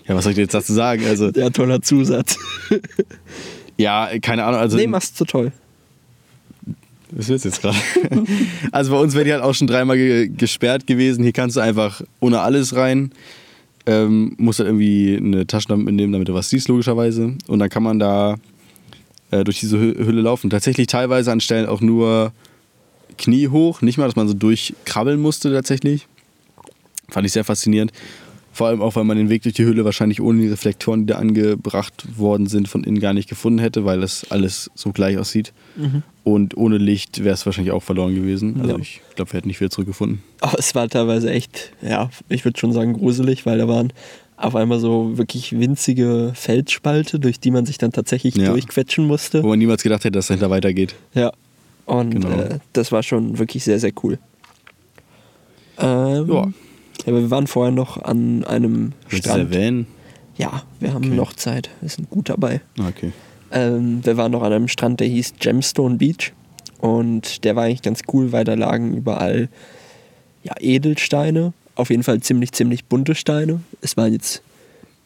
[0.09, 1.05] Ja, was soll ich dir jetzt dazu sagen?
[1.07, 2.39] Also, Ja, toller Zusatz.
[3.77, 4.61] ja, keine Ahnung.
[4.61, 5.53] Also, nee, machst du toll.
[7.11, 7.77] Was willst du jetzt gerade?
[8.73, 11.23] also bei uns wäre die halt auch schon dreimal ge gesperrt gewesen.
[11.23, 13.13] Hier kannst du einfach ohne alles rein.
[13.87, 17.35] Ähm, musst halt irgendwie eine Taschenlampe mitnehmen, damit du was siehst, logischerweise.
[17.47, 18.37] Und dann kann man da
[19.31, 20.51] äh, durch diese Hü- Hülle laufen.
[20.51, 22.33] Tatsächlich teilweise an Stellen auch nur
[23.19, 26.07] Knie hoch, nicht mal, dass man so durchkrabbeln musste tatsächlich.
[27.09, 27.93] Fand ich sehr faszinierend.
[28.53, 31.13] Vor allem auch, weil man den Weg durch die Höhle wahrscheinlich ohne die Reflektoren, die
[31.13, 35.19] da angebracht worden sind, von innen gar nicht gefunden hätte, weil das alles so gleich
[35.19, 35.53] aussieht.
[36.25, 38.57] Und ohne Licht wäre es wahrscheinlich auch verloren gewesen.
[38.61, 38.79] Also Ja.
[38.81, 40.23] ich glaube, wir hätten nicht wieder zurückgefunden.
[40.41, 43.93] Aber es war teilweise echt, ja, ich würde schon sagen gruselig, weil da waren
[44.37, 48.51] auf einmal so wirklich winzige Felsspalte, durch die man sich dann tatsächlich Ja.
[48.51, 49.43] durchquetschen musste.
[49.43, 50.95] Wo man niemals gedacht hätte, dass es dahinter weitergeht.
[51.15, 51.33] Ja.
[51.87, 52.31] Und Genau.
[52.31, 54.19] äh, das war schon wirklich sehr, sehr cool.
[55.79, 56.49] Ähm, Ja.
[57.07, 59.53] Aber wir waren vorher noch an einem Willst Strand.
[59.53, 59.87] erwähnen?
[60.37, 61.15] Ja, wir haben Okay.
[61.15, 61.71] noch Zeit.
[61.81, 62.61] Wir sind gut dabei.
[62.79, 63.13] Ah, Okay.
[63.53, 66.33] Ähm, wir waren noch an einem Strand, der hieß Gemstone Beach.
[66.81, 69.49] Und der war eigentlich ganz cool, weil da lagen überall
[70.43, 71.53] ja, Edelsteine.
[71.77, 73.61] Auf jeden Fall ziemlich, ziemlich bunte Steine.
[73.83, 74.43] Es waren jetzt,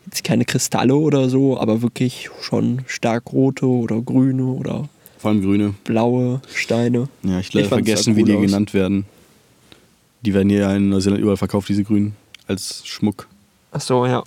[0.06, 5.42] jetzt keine Kristalle oder so, aber wirklich schon stark rote oder grüne oder Vor allem
[5.42, 5.74] grüne.
[5.84, 7.08] blaue Steine.
[7.22, 8.40] Ja, ich sah vergessen, wie die aus.
[8.42, 9.04] genannt werden.
[10.22, 12.14] Die werden hier in Neuseeland überall verkauft, diese grünen.
[12.46, 13.26] Als Schmuck.
[13.72, 14.22] Ach so, ja.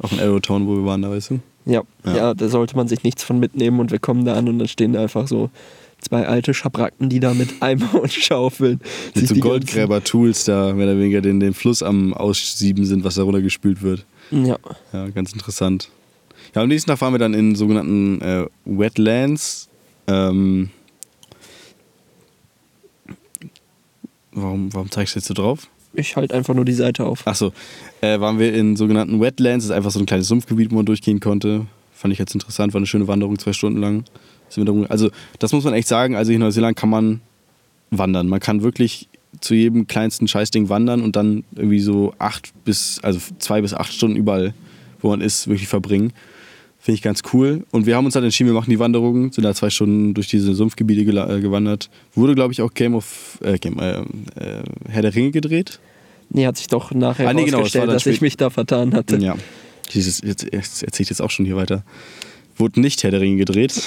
[0.00, 1.40] Auch in Aerotown, wo wir waren, da weißt du.
[1.64, 2.16] Ja, Ja.
[2.16, 2.34] ja.
[2.34, 4.92] da sollte man sich nichts von mitnehmen und wir kommen da an und dann stehen
[4.94, 5.50] da einfach so
[6.00, 8.80] zwei alte Schabracken, die da mit Eimer und Schaufeln
[9.14, 13.22] Mit so Goldgräber-Tools da mehr oder weniger den, den Fluss am Aussieben sind, was da
[13.22, 14.04] runtergespült wird.
[14.30, 14.58] Ja,
[14.92, 15.90] Ja, ganz interessant.
[16.54, 19.68] Ja, am nächsten Tag waren wir dann in sogenannten äh, Wetlands.
[20.06, 20.70] Ähm,
[24.32, 25.68] warum, warum zeigst du jetzt so drauf?
[25.94, 27.26] ich halte einfach nur die Seite auf.
[27.26, 27.52] Achso,
[28.00, 29.64] äh, waren wir in sogenannten Wetlands.
[29.64, 31.66] Das ist einfach so ein kleines Sumpfgebiet, wo man durchgehen konnte.
[31.92, 34.04] Fand ich jetzt interessant, war eine schöne Wanderung, zwei Stunden lang.
[34.88, 36.16] Also, das muss man echt sagen.
[36.16, 37.20] Also, in Neuseeland kann man
[37.90, 38.28] wandern.
[38.28, 39.08] Man kann wirklich
[39.40, 43.92] zu jedem kleinsten Scheißding wandern und dann irgendwie so acht bis, also zwei bis acht
[43.92, 44.54] Stunden überall,
[45.00, 46.12] wo man ist, wirklich verbringen.
[46.80, 47.64] Finde ich ganz cool.
[47.70, 50.28] Und wir haben uns dann entschieden, wir machen die Wanderung, sind da zwei Stunden durch
[50.28, 51.90] diese Sumpfgebiete äh, gewandert.
[52.14, 54.04] Wurde, glaube ich, auch Game of äh, Game, äh, äh,
[54.88, 55.80] Herr der Ringe gedreht.
[56.30, 59.16] Nee, hat sich doch nachher Ah, nee, genau, das dass ich mich da vertan hatte.
[59.16, 59.36] Ja.
[59.90, 61.82] Jetzt, jetzt erzähle ich jetzt auch schon hier weiter.
[62.58, 63.82] Wurde nicht Herr der Ringe gedreht.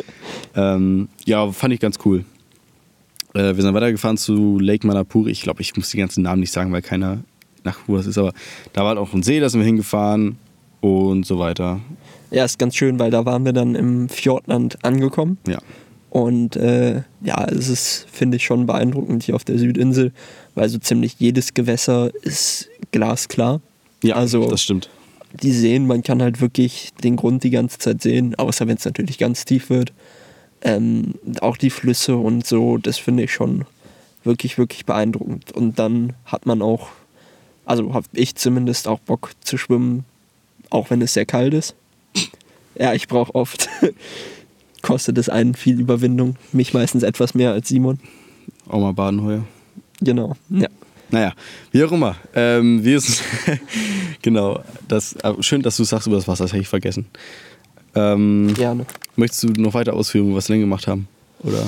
[0.56, 2.24] ähm, ja, fand ich ganz cool.
[3.34, 5.30] Äh, wir sind weitergefahren zu Lake Manapuri.
[5.30, 7.18] Ich glaube, ich muss die ganzen Namen nicht sagen, weil keiner
[7.64, 8.32] nach wo das ist, aber
[8.72, 10.38] da war halt auch ein See, da sind wir hingefahren
[10.80, 11.80] und so weiter.
[12.30, 15.38] Ja, ist ganz schön, weil da waren wir dann im Fjordland angekommen.
[15.48, 15.58] Ja.
[16.10, 20.12] Und äh, ja, es ist, finde ich, schon beeindruckend hier auf der Südinsel,
[20.54, 23.60] weil so ziemlich jedes Gewässer ist glasklar.
[24.02, 24.88] Ja, Also- das stimmt.
[25.42, 28.84] Die Seen, man kann halt wirklich den Grund die ganze Zeit sehen, außer wenn es
[28.84, 29.92] natürlich ganz tief wird.
[30.62, 33.64] Ähm, auch die Flüsse und so, das finde ich schon
[34.24, 35.52] wirklich, wirklich beeindruckend.
[35.52, 36.88] Und dann hat man auch,
[37.64, 40.04] also habe ich zumindest auch Bock zu schwimmen,
[40.70, 41.74] auch wenn es sehr kalt ist.
[42.78, 43.68] Ja, ich brauche oft,
[44.82, 48.00] kostet es einen viel Überwindung, mich meistens etwas mehr als Simon.
[48.68, 49.44] Auch mal baden heuer.
[50.00, 50.68] Genau, ja.
[51.10, 51.32] Naja,
[51.70, 52.16] wie auch immer.
[52.34, 53.22] Ähm, wir sind
[54.22, 54.60] genau.
[54.88, 57.06] Das, äh, schön, dass du sagst über das Wasser, das hätte ich vergessen.
[57.94, 58.86] Ähm, Gerne.
[59.16, 61.08] Möchtest du noch weiter ausführen, was wir länger gemacht haben?
[61.42, 61.66] Oder?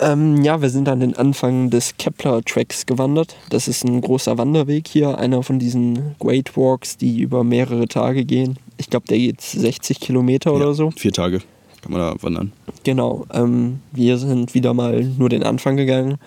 [0.00, 3.34] Ähm, ja, wir sind an den Anfang des Kepler-Tracks gewandert.
[3.50, 8.24] Das ist ein großer Wanderweg hier, einer von diesen Great Walks, die über mehrere Tage
[8.24, 8.58] gehen.
[8.76, 10.92] Ich glaube, der geht 60 Kilometer oder Ja, so.
[10.92, 11.40] Vier Tage
[11.82, 12.52] kann man da wandern.
[12.84, 13.26] Genau.
[13.32, 16.18] Ähm, wir sind wieder mal nur den Anfang gegangen,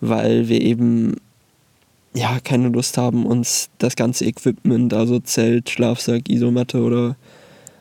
[0.00, 1.16] weil wir eben
[2.16, 7.16] ja keine Lust haben, uns das ganze Equipment, also Zelt, Schlafsack, Isomatte oder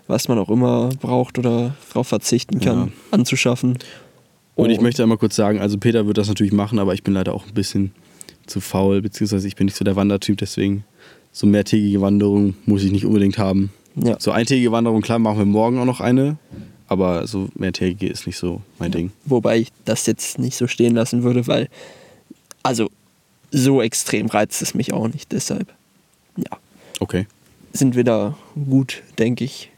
[0.08, 2.88] was man auch immer braucht oder darauf verzichten kann, Ja.
[3.12, 3.78] anzuschaffen.
[4.56, 4.82] Und ich Oh.
[4.84, 7.45] möchte einmal kurz sagen, also Peter wird das natürlich machen, aber ich bin leider auch
[7.48, 7.91] ein bisschen
[8.45, 10.84] zu faul, beziehungsweise ich bin nicht so der Wandertyp, deswegen
[11.32, 13.71] so mehrtägige Wanderung muss ich nicht unbedingt haben.
[13.95, 14.17] Ja.
[14.19, 16.38] So eintägige Wanderung, klar, machen wir morgen auch noch eine,
[16.88, 19.12] aber so mehrtägige ist nicht so mein Ding.
[19.26, 21.67] Wobei ich das jetzt nicht so stehen lassen würde, weil,
[22.63, 22.89] also,
[23.51, 25.31] so extrem reizt es mich auch nicht.
[25.31, 25.73] Deshalb,
[26.38, 26.58] ja,
[26.99, 27.27] Okay.
[27.73, 28.38] sind wir da
[28.69, 29.71] gut, denke ich.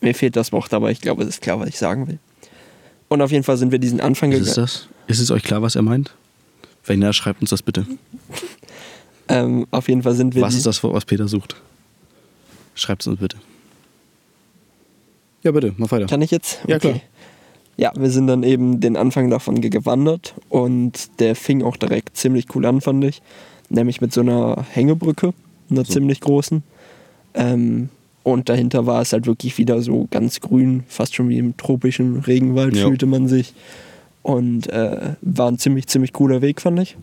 [0.00, 2.18] Mir fehlt das Wort, aber ich glaube, es ist klar, was ich sagen will.
[3.08, 4.66] Und auf jeden Fall sind wir diesen Anfang Ist es gegangen.
[4.66, 4.88] das?
[5.08, 6.14] Ist es euch klar, was er meint?
[6.84, 7.86] Wenn ja, schreibt uns das bitte.
[9.32, 10.42] Ähm, auf jeden Fall sind wir.
[10.42, 11.54] Was ist das Wort, was Peter sucht?
[12.74, 13.36] Schreibt es uns bitte.
[15.44, 16.06] Ja, bitte, mach weiter.
[16.06, 16.58] Kann ich jetzt?
[16.66, 17.00] Ja, klar.
[17.80, 22.14] Ja, wir sind dann eben den Anfang davon ge- gewandert und der fing auch direkt
[22.16, 23.22] ziemlich cool an, fand ich.
[23.70, 25.32] Nämlich mit so einer Hängebrücke,
[25.70, 25.94] einer So.
[25.94, 26.62] ziemlich großen.
[27.32, 27.88] Ähm,
[28.22, 32.18] und dahinter war es halt wirklich wieder so ganz grün, fast schon wie im tropischen
[32.18, 32.86] Regenwald Ja.
[32.86, 33.54] fühlte man sich.
[34.22, 36.98] Und äh, war ein ziemlich, ziemlich cooler Weg, fand ich.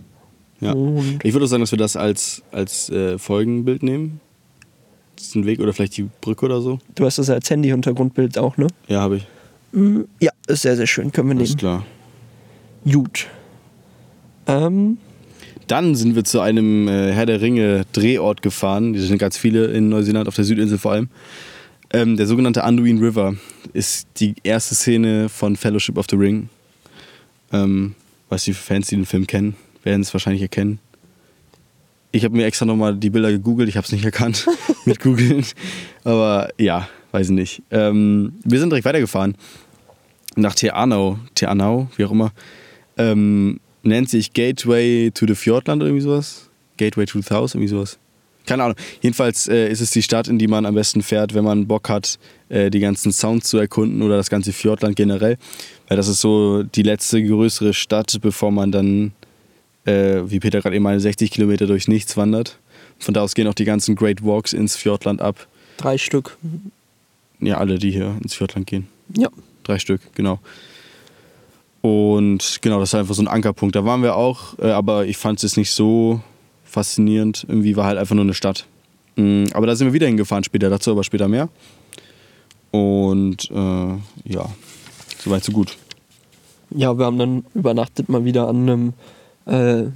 [0.61, 0.73] Ja.
[0.73, 4.19] Und Ich würde auch sagen, dass wir das als, als äh, Folgenbild nehmen.
[5.17, 6.77] diesen Weg oder vielleicht die Brücke oder so.
[6.93, 8.67] Du hast das als Handy-Hintergrundbild auch, ne?
[8.87, 9.27] Ja, habe ich.
[9.77, 11.11] Mm, Ja, ist sehr, sehr schön.
[11.11, 11.59] Können wir Alles nehmen.
[11.59, 11.85] klar.
[12.91, 13.27] Gut.
[14.47, 14.97] Ähm,
[15.67, 18.93] Dann sind wir zu einem äh, Herr der Ringe Drehort gefahren.
[18.93, 21.09] Die sind ganz viele in Neuseeland, auf der Südinsel vor allem.
[21.93, 23.35] Ähm, der sogenannte Anduin River
[23.73, 26.49] ist die erste Szene von Fellowship of the Ring.
[27.53, 27.95] Ähm,
[28.29, 30.79] weiß die Fans, die den Film kennen, werden es wahrscheinlich erkennen.
[32.11, 34.47] Ich habe mir extra nochmal die Bilder gegoogelt, ich habe es nicht erkannt
[34.85, 35.45] mit googeln.
[36.03, 37.61] Aber ja, weiß ich nicht.
[37.71, 39.35] Ähm, wir sind direkt weitergefahren
[40.37, 42.31] nach Te Anau, Te Anau, wie auch immer.
[42.97, 46.49] Ähm, nennt sich Gateway to the Fjordland oder irgendwie sowas.
[46.77, 47.97] Gateway to the House, irgendwie sowas.
[48.45, 48.77] Keine Ahnung.
[49.01, 51.89] Jedenfalls äh, ist es die Stadt, in die man am besten fährt, wenn man Bock
[51.89, 52.17] hat,
[52.49, 55.37] äh, die ganzen Sounds zu erkunden oder das ganze Fjordland generell.
[55.87, 59.11] Weil das ist so die letzte größere Stadt, bevor man dann,
[59.85, 62.57] äh, wie Peter gerade eben meinte, 60 Kilometer durch nichts wandert.
[62.99, 65.47] Von da aus gehen auch die ganzen Great Walks ins Fjordland ab.
[65.77, 66.37] drei Stück.
[67.39, 68.87] Ja, alle, die hier ins Fjordland gehen.
[69.15, 69.29] Ja.
[69.67, 70.39] Drei Stück, genau.
[71.81, 73.75] Und genau, das ist einfach so ein Ankerpunkt.
[73.75, 76.21] Da waren wir auch, äh, aber ich fand es jetzt nicht so
[76.63, 77.45] faszinierend.
[77.49, 78.65] Irgendwie war halt einfach nur eine Stadt.
[79.17, 81.49] Mm, Aber da sind wir wieder hingefahren später, dazu aber später mehr.
[82.71, 84.45] Und äh, ja,
[85.19, 85.75] soweit so gut.
[86.69, 88.93] Ja, wir haben dann übernachtet mal wieder an einem,
[89.45, 89.89] äh,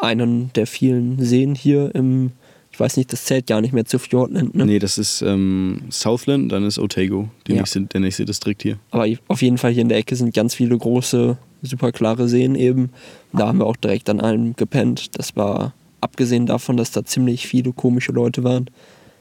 [0.00, 2.32] einen der vielen Seen hier im,
[2.74, 4.66] ich weiß nicht, das zählt gar nicht mehr zu Fjordland, ne?
[4.66, 7.54] Nee, das ist ähm, Southland, dann ist Otago, Ja.
[7.54, 8.78] nächste, der nächste Distrikt hier.
[8.90, 12.56] Aber auf jeden Fall hier in der Ecke sind ganz viele große, super klare Seen
[12.56, 12.90] eben.
[13.32, 15.16] Da haben wir auch direkt an einem gepennt.
[15.16, 18.68] Das war, abgesehen davon, dass da ziemlich viele komische Leute waren,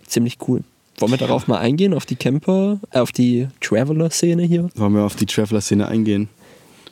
[0.08, 0.64] ziemlich cool.
[0.98, 4.70] Wollen wir darauf mal eingehen, auf die Camper, äh, auf die Traveler-Szene hier?
[4.74, 6.28] Wollen wir auf die Traveler-Szene eingehen?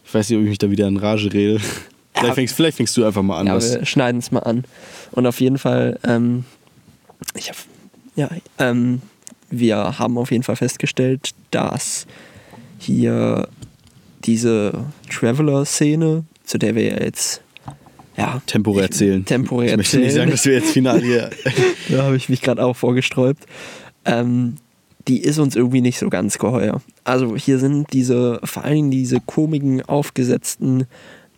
[0.05, 1.59] Ich weiß nicht, ob ich mich da wieder in Rage rede.
[2.21, 3.47] Vielleicht fängst, vielleicht fängst du einfach mal an.
[3.47, 4.63] Ja, wir schneiden es mal an.
[5.11, 6.45] Und auf jeden Fall, ähm,
[7.35, 7.57] ich hab,
[8.15, 8.29] ja,
[8.59, 9.01] ähm,
[9.49, 12.07] wir haben auf jeden Fall festgestellt, dass
[12.79, 13.47] hier
[14.23, 17.41] diese Traveler-Szene, zu der wir jetzt
[18.17, 19.25] ja, temporär erzählen.
[19.25, 21.29] temporär ich möchte nicht sagen, dass wir jetzt final hier.
[21.89, 23.43] da habe ich mich gerade auch vorgesträubt.
[24.05, 24.55] Ähm,
[25.07, 26.81] die ist uns irgendwie nicht so ganz geheuer.
[27.03, 30.85] Also hier sind diese, vor Dingen diese komischen, aufgesetzten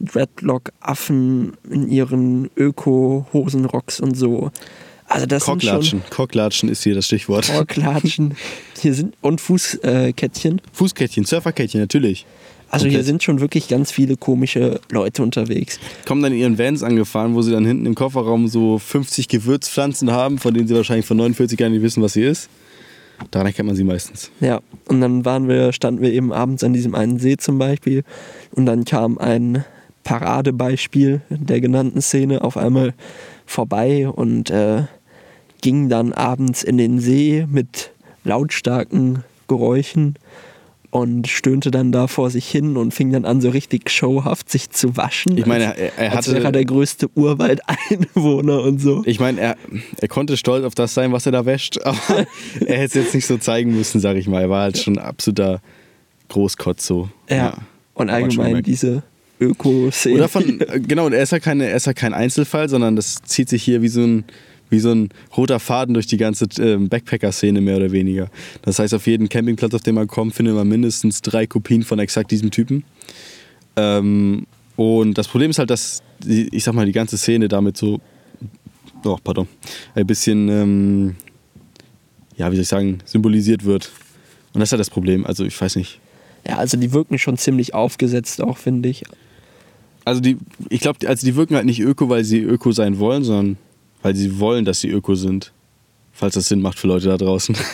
[0.03, 4.51] Dreadlock-Affen in ihren Öko-Hosenrocks und so.
[5.07, 6.01] Also das sind schon Cocklatschen.
[6.09, 7.45] Cocklatschen ist hier das Stichwort.
[7.45, 8.35] Vorklatschen.
[8.79, 10.61] Hier sind und Fußkettchen.
[10.71, 12.25] Fußkettchen, Surferkettchen, natürlich.
[12.69, 13.05] Also hier Komplett.
[13.05, 15.79] sind schon wirklich ganz viele komische Leute unterwegs.
[16.07, 20.09] Kommen dann in ihren Vans angefahren, wo sie dann hinten im Kofferraum so 50 Gewürzpflanzen
[20.11, 22.49] haben, von denen sie wahrscheinlich von 49 gar nicht wissen, was sie ist.
[23.29, 24.31] Daran erkennt man sie meistens.
[24.39, 28.03] Ja, und dann waren wir, standen wir eben abends an diesem einen See zum Beispiel
[28.51, 29.63] und dann kam ein
[30.03, 32.93] Paradebeispiel der genannten Szene auf einmal
[33.45, 34.83] vorbei und äh,
[35.61, 37.91] ging dann abends in den See mit
[38.23, 40.15] lautstarken Geräuschen
[40.93, 44.69] und stöhnte dann da vor sich hin und fing dann an, so richtig showhaft sich
[44.69, 45.35] zu waschen.
[45.37, 46.51] Ich meine, er, er als wäre er hatte.
[46.51, 49.01] der größte Urwaldeinwohner und so.
[49.05, 49.57] Ich meine, er,
[49.99, 51.97] er konnte stolz auf das sein, was er da wäscht, aber
[52.65, 54.43] er hätte es jetzt nicht so zeigen müssen, sag ich mal.
[54.43, 55.61] Er war halt schon ein absoluter
[56.29, 57.09] Großkotz so.
[57.27, 57.57] Ja.
[57.95, 59.03] Und man schon allgemein diese
[59.43, 60.15] Öko-Szene.
[60.15, 63.21] Oder von, genau, und er ist ja keine, er ist ja kein Einzelfall, sondern das
[63.23, 64.25] zieht sich hier wie so ein,
[64.69, 68.29] wie so ein roter Faden durch die ganze ähm, Backpacker-Szene mehr oder weniger.
[68.63, 71.99] Das heißt, auf jedem Campingplatz, auf den man kommt, findet man mindestens drei Kopien von
[71.99, 72.83] exakt diesem Typen.
[73.75, 77.99] Ähm, und das Problem ist halt, dass, ich sag mal, die ganze Szene damit so,
[79.05, 79.47] oh, pardon,
[79.95, 81.15] ein bisschen, ähm,
[82.35, 83.91] ja, wie soll ich sagen, symbolisiert wird.
[84.53, 85.25] Und das ist halt das Problem.
[85.25, 85.99] Also, ich weiß nicht.
[86.47, 89.03] Ja, also die wirken schon ziemlich aufgesetzt auch, finde ich.
[90.05, 90.37] Also die,
[90.69, 93.57] ich glaube, also die wirken halt nicht öko, weil sie öko sein wollen, sondern
[94.01, 95.51] weil sie wollen, dass sie öko sind.
[96.11, 97.55] Falls das Sinn macht für Leute da draußen.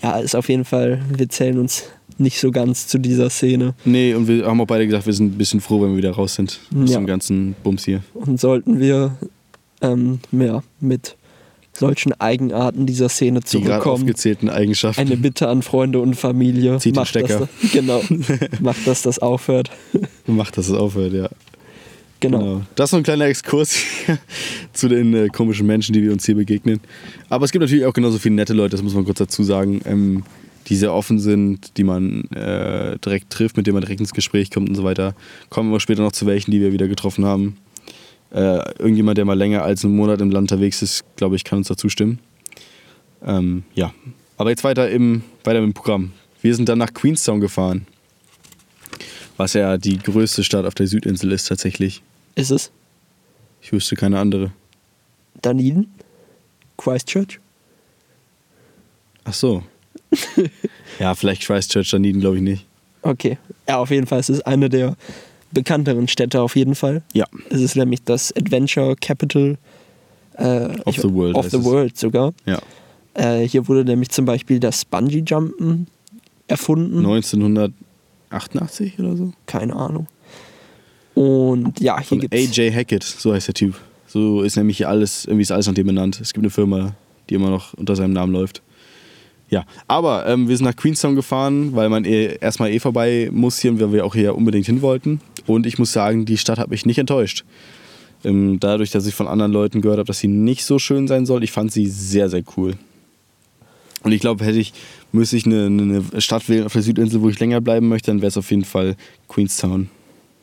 [0.00, 1.82] Ja, ist auf jeden Fall, wir zählen uns
[2.18, 3.74] nicht so ganz zu dieser Szene.
[3.84, 6.12] nee, und wir haben auch beide gesagt, wir sind ein bisschen froh, wenn wir wieder
[6.12, 6.60] raus sind.
[6.80, 6.98] Aus Ja.
[6.98, 8.04] dem ganzen Bums hier.
[8.14, 9.16] Und sollten wir
[9.80, 11.16] ähm, ja, mit
[11.72, 15.00] solchen Eigenarten dieser Szene Die gerade zurückkommen, aufgezählten Eigenschaften.
[15.00, 16.78] eine Bitte an Freunde und Familie.
[16.78, 17.48] Zieht den macht, dass Stecker.
[17.60, 18.00] das, genau,
[18.60, 19.70] macht, dass das aufhört.
[20.28, 21.28] Macht, dass es aufhört, ja.
[22.20, 22.62] Genau.
[22.74, 23.78] Das ist so ein kleiner Exkurs
[24.72, 26.80] zu den äh, komischen Menschen, die wir uns hier begegnen.
[27.28, 29.80] Aber es gibt natürlich auch genauso viele nette Leute, das muss man kurz dazu sagen,
[29.84, 30.24] ähm,
[30.66, 34.50] die sehr offen sind, die man äh, direkt trifft, mit denen man direkt ins Gespräch
[34.50, 35.14] kommt und so weiter.
[35.48, 37.56] Kommen wir später noch zu welchen, die wir wieder getroffen haben.
[38.30, 41.58] Äh, irgendjemand, der mal länger als einen Monat im Land unterwegs ist, glaube ich, kann
[41.58, 42.18] uns dazu stimmen.
[43.24, 43.94] Ähm, ja.
[44.36, 46.12] Aber jetzt weiter im, weiter im Programm.
[46.42, 47.86] Wir sind dann nach Queenstown gefahren.
[49.38, 52.02] Was ja die größte Stadt auf der Südinsel ist tatsächlich.
[52.34, 52.70] Ist es
[53.62, 54.50] Ich wüsste keine andere.
[55.40, 55.86] Dunedin?
[56.76, 57.38] Christchurch?
[59.24, 59.62] Ach so.
[60.98, 62.66] ja, vielleicht Christchurch, Dunedin glaube ich nicht.
[63.02, 63.38] Okay.
[63.68, 64.18] Ja, auf jeden Fall.
[64.18, 64.96] Es ist eine der
[65.52, 67.02] bekannteren Städte auf jeden Fall.
[67.14, 67.26] Ja.
[67.48, 69.56] Es ist nämlich das Adventure Capital
[70.34, 71.64] äh, Of the world Of the es.
[71.64, 72.34] world sogar.
[72.44, 72.60] Ja.
[73.14, 75.86] Äh, hier wurde nämlich zum Beispiel das Bungee Jumpen
[76.48, 77.02] erfunden.
[78.30, 79.32] 1988 oder so?
[79.46, 80.06] Keine Ahnung.
[81.14, 82.58] Und ja, hier gibt es.
[82.58, 83.74] AJ Hackett, so heißt der Typ.
[84.06, 86.20] So ist nämlich hier alles, irgendwie ist alles nach dem benannt.
[86.20, 86.94] Es gibt eine Firma,
[87.28, 88.62] die immer noch unter seinem Namen läuft.
[89.50, 93.58] Ja, aber ähm, wir sind nach Queenstown gefahren, weil man eh, erstmal eh vorbei muss
[93.58, 95.20] hier und weil wir auch hier unbedingt hin wollten.
[95.46, 97.44] Und ich muss sagen, die Stadt hat mich nicht enttäuscht.
[98.24, 101.24] Ähm, dadurch, dass ich von anderen Leuten gehört habe, dass sie nicht so schön sein
[101.24, 102.74] soll, ich fand sie sehr, sehr cool.
[104.02, 104.74] Und ich glaube, hätte ich,
[105.12, 108.20] müsste ich eine, eine Stadt wählen auf der Südinsel, wo ich länger bleiben möchte, dann
[108.20, 108.96] wäre es auf jeden Fall
[109.28, 109.88] Queenstown.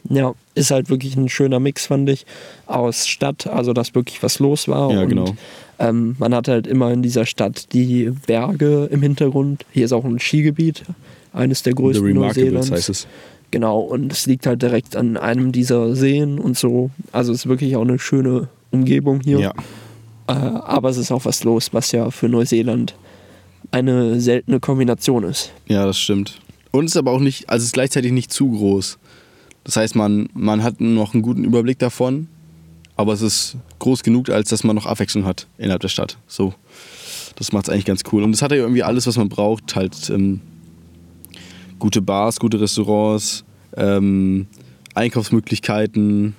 [0.09, 2.25] Ja, ist halt wirklich ein schöner Mix, fand ich,
[2.67, 4.91] aus Stadt, also dass wirklich was los war.
[4.91, 5.35] Ja, und, genau.
[5.79, 9.65] Ähm, man hat halt immer in dieser Stadt die Berge im Hintergrund.
[9.71, 10.83] Hier ist auch ein Skigebiet,
[11.33, 12.71] eines der The größten Remarkables Neuseelands.
[12.71, 13.07] heißt es.
[13.51, 16.91] Genau, und es liegt halt direkt an einem dieser Seen und so.
[17.11, 19.39] Also es ist wirklich auch eine schöne Umgebung hier.
[19.39, 19.53] Ja.
[20.27, 22.95] Äh, aber es ist auch was los, was ja für Neuseeland
[23.71, 25.51] eine seltene Kombination ist.
[25.67, 26.39] Ja, das stimmt.
[26.71, 28.97] Und es ist aber auch nicht, also es ist gleichzeitig nicht zu groß.
[29.63, 32.27] Das heißt, man, man hat noch einen guten Überblick davon,
[32.95, 36.17] aber es ist groß genug, als dass man noch Abwechslung hat innerhalb der Stadt.
[36.27, 36.53] So.
[37.35, 38.23] Das macht es eigentlich ganz cool.
[38.23, 39.75] Und es hat ja irgendwie alles, was man braucht.
[39.75, 40.41] Halt ähm,
[41.79, 43.43] gute Bars, gute Restaurants,
[43.75, 44.47] ähm,
[44.93, 46.35] Einkaufsmöglichkeiten,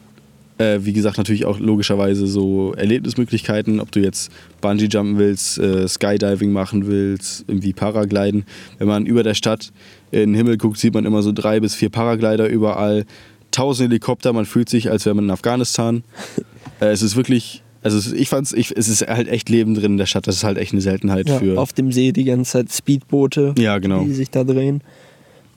[0.58, 5.86] äh, wie gesagt, natürlich auch logischerweise so Erlebnismöglichkeiten, ob du jetzt Bungee jumpen willst, äh,
[5.88, 8.44] Skydiving machen willst, irgendwie Paragliden.
[8.78, 9.72] Wenn man über der Stadt
[10.10, 13.04] in den Himmel guckt, sieht man immer so drei bis vier Paraglider überall,
[13.50, 16.04] tausend Helikopter, man fühlt sich, als wäre man in Afghanistan.
[16.80, 19.92] äh, es ist wirklich, also es ich fand's, ich, es ist halt echt Leben drin
[19.92, 21.58] in der Stadt, das ist halt echt eine Seltenheit Ja, für.
[21.60, 24.04] auf dem See die ganze Zeit Speedboote, Ja, genau.
[24.04, 24.82] die sich da drehen.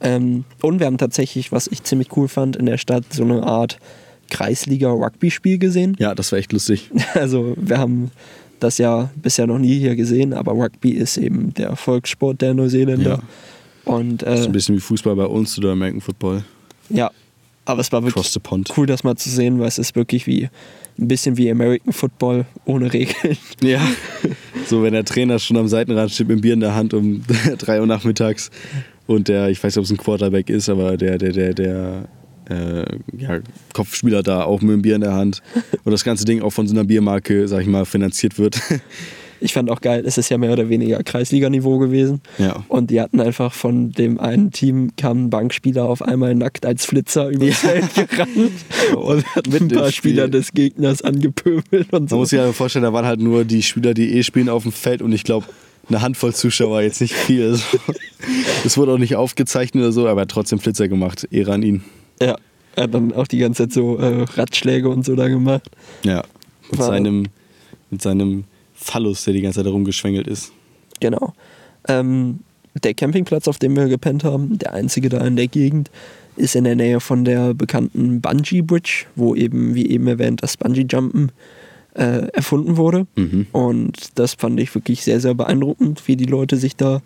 [0.02, 3.44] Ähm, und wir haben tatsächlich, was ich ziemlich cool fand, in der Stadt so eine
[3.44, 3.80] Art
[4.30, 5.96] Kreisliga-Rugby-Spiel gesehen.
[6.00, 6.90] Ja, das war echt lustig.
[7.14, 8.12] Also wir haben
[8.60, 13.22] das ja bisher noch nie hier gesehen, aber Rugby ist eben der Volkssport der Neuseeländer.
[13.86, 13.92] Ja.
[13.94, 16.44] Und Das ist äh, ein bisschen wie Fußball bei uns oder American Football.
[16.90, 17.10] ja,
[17.66, 18.36] aber es war wirklich
[18.76, 20.50] cool, das mal zu sehen, weil es ist wirklich wie
[20.98, 23.38] ein bisschen wie American Football ohne Regeln.
[23.64, 23.82] Ja.
[24.68, 27.24] So, wenn der Trainer schon am Seitenrand steht mit dem Bier in der Hand um
[27.58, 28.52] 3 Uhr nachmittags
[29.08, 32.08] und der, ich weiß nicht, ob es ein Quarterback ist, aber der, der, der, der
[32.50, 32.86] äh,
[33.18, 33.40] ja,
[33.74, 35.42] Kopfspieler da auch mit dem Bier in der Hand
[35.84, 38.60] und das ganze Ding auch von so einer Biermarke, sag ich mal, finanziert wird.
[39.42, 42.22] Ich fand auch geil, es ist ja mehr oder weniger Kreisliganiveau gewesen.
[42.38, 42.66] Ja.
[42.68, 46.86] Und die hatten einfach von dem einen Team kam ein Bankspieler auf einmal nackt als
[46.86, 48.52] Flitzer übers Feld gerannt
[48.96, 50.12] und hat mit ein paar Spiel.
[50.12, 52.18] Spieler des Gegners angepöbelt und Man so.
[52.18, 54.74] muss sich ja vorstellen, da waren halt nur die Spieler, die eh spielen auf dem
[54.74, 55.46] Feld und ich glaube,
[55.88, 57.58] eine Handvoll Zuschauer, jetzt nicht viel.
[58.66, 61.28] Es wurde auch nicht aufgezeichnet oder so, aber er hat trotzdem Flitzer gemacht.
[61.32, 61.84] Ehre an ihn.
[62.22, 62.36] Ja,
[62.76, 65.70] er hat dann auch die ganze Zeit so äh, Ratschläge und so da gemacht.
[66.04, 66.24] Ja.
[66.72, 67.28] Mit War- seinem,
[67.90, 70.52] mit seinem Phallus, der die ganze Zeit herumgeschwängelt ist.
[71.00, 71.34] Genau.
[71.88, 72.40] Ähm,
[72.84, 75.90] der Campingplatz, auf dem wir gepennt haben, der einzige da in der Gegend,
[76.36, 80.56] ist in der Nähe von der bekannten Bungee Bridge, wo eben, wie eben erwähnt, das
[80.56, 81.32] Bungee Jumpen
[81.96, 83.08] äh, erfunden wurde.
[83.16, 83.48] Mhm.
[83.52, 87.02] Und das fand ich wirklich sehr, sehr beeindruckend, wie die Leute sich da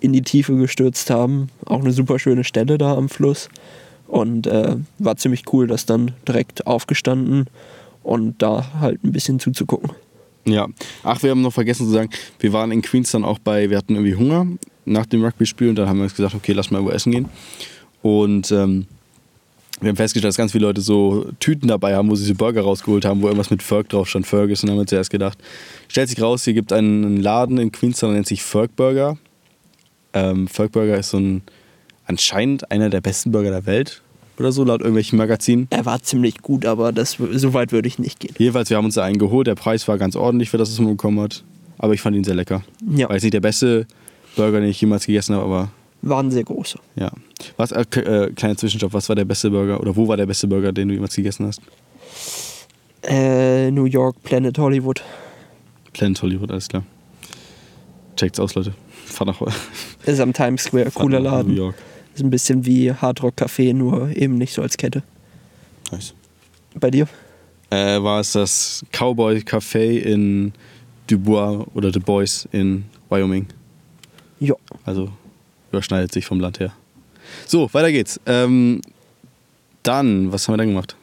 [0.00, 1.48] in die Tiefe gestürzt haben.
[1.66, 3.48] Auch eine super schöne Stelle da am Fluss.
[4.06, 7.46] Und äh, war ziemlich cool, das dann direkt aufgestanden
[8.02, 9.90] und da halt ein bisschen zuzugucken.
[10.46, 10.68] Ja.
[11.02, 13.78] Ach, wir haben noch vergessen zu sagen, wir waren in Queens dann auch bei, wir
[13.78, 14.46] hatten irgendwie Hunger
[14.84, 17.28] nach dem Rugby-Spiel und dann haben wir uns gesagt, okay, lass mal irgendwo essen gehen.
[18.02, 18.86] Und ähm,
[19.80, 22.62] wir haben festgestellt, dass ganz viele Leute so Tüten dabei haben, wo sie so Burger
[22.62, 24.62] rausgeholt haben, wo irgendwas mit Ferg drauf stand, Fergus.
[24.62, 25.38] Und dann haben wir zuerst gedacht,
[25.88, 29.18] stellt sich raus, hier gibt einen Laden in Queenstown, der nennt sich Ferg Burger.
[30.12, 31.42] Ähm, Ferg Burger ist so ein,
[32.06, 34.02] anscheinend einer der besten Burger der Welt
[34.38, 35.68] oder so, laut irgendwelchen Magazinen.
[35.70, 38.34] Er war ziemlich gut, aber das, so weit würde ich nicht gehen.
[38.38, 39.46] Jedenfalls, wir haben uns da einen geholt.
[39.46, 41.44] Der Preis war ganz ordentlich für das, was man bekommen hat.
[41.78, 42.62] Aber ich fand ihn sehr lecker.
[42.94, 43.08] Ja.
[43.08, 43.86] War jetzt nicht der beste
[44.36, 45.70] Burger, den ich jemals gegessen habe, aber
[46.02, 46.78] Waren sehr große.
[46.96, 47.10] ja.
[47.56, 50.46] Was, äh, äh, kleiner Zwischenstopp, was war der beste Burger oder wo war der beste
[50.48, 51.60] Burger, den du jemals gegessen hast?
[53.02, 55.02] Äh, New York, Planet Hollywood.
[55.92, 56.82] Planet Hollywood, alles klar.
[58.16, 58.74] Checkt's aus, Leute.
[59.04, 59.40] Fahr nach,
[60.06, 61.56] Ist am Times Square, cooler nach New Laden.
[61.56, 61.74] York.
[62.14, 65.02] Ist ein bisschen wie Hard Rock Café, nur eben nicht so als Kette.
[65.90, 66.14] Nice.
[66.78, 67.08] Bei dir?
[67.70, 70.52] Äh, war es das Cowboy Café in
[71.08, 73.46] Dubois oder Du Bois in Wyoming.
[74.40, 74.54] Ja.
[74.84, 75.10] Also
[75.70, 76.72] überschneidet sich vom Land her.
[77.46, 78.20] So, weiter geht's.
[78.26, 78.80] Ähm,
[79.82, 80.96] dann, was haben wir dann gemacht?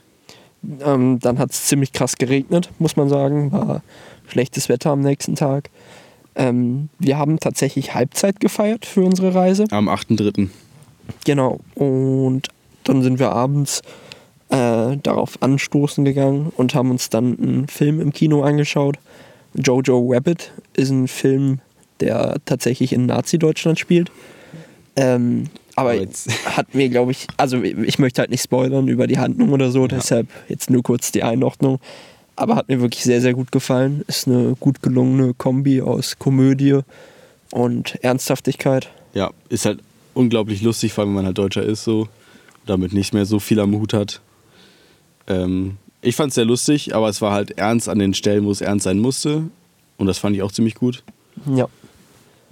[0.81, 3.51] Ähm, dann hat es ziemlich krass geregnet, muss man sagen.
[3.51, 3.83] War
[4.27, 5.69] schlechtes Wetter am nächsten Tag.
[6.35, 9.65] Ähm, wir haben tatsächlich Halbzeit gefeiert für unsere Reise.
[9.71, 10.49] Am 8.3.
[11.25, 11.59] Genau.
[11.75, 12.47] Und
[12.83, 13.81] dann sind wir abends
[14.49, 18.97] äh, darauf anstoßen gegangen und haben uns dann einen Film im Kino angeschaut.
[19.53, 21.59] Jojo Rabbit ist ein Film,
[21.99, 24.11] der tatsächlich in Nazi-Deutschland spielt.
[24.95, 25.45] Ähm,
[25.75, 29.19] aber Aber jetzt- hat mir, glaube ich, also ich möchte halt nicht spoilern über die
[29.19, 31.79] Handlung oder so, deshalb jetzt nur kurz die Einordnung.
[32.35, 34.03] Aber hat mir wirklich sehr, sehr gut gefallen.
[34.07, 36.79] Ist eine gut gelungene Kombi aus Komödie
[37.51, 38.89] und Ernsthaftigkeit.
[39.13, 39.79] Ja, ist halt
[40.13, 42.07] unglaublich lustig, vor allem wenn man halt Deutscher ist so.
[42.65, 44.21] Damit nicht mehr so viel am Hut hat.
[45.27, 48.51] Ähm, ich fand es sehr lustig, aber es war halt ernst an den Stellen, wo
[48.51, 49.43] es ernst sein musste.
[49.97, 51.03] Und das fand ich auch ziemlich gut.
[51.55, 51.67] Ja.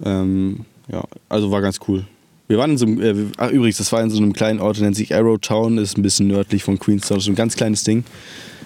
[0.04, 2.04] Ähm, ja, also war ganz cool.
[2.48, 4.76] Wir waren in so einem, äh, ach, übrigens, das war in so einem kleinen Ort,
[4.76, 7.56] der nennt sich Arrow Town, ist ein bisschen nördlich von Queenstown, das ist ein ganz
[7.56, 8.04] kleines Ding.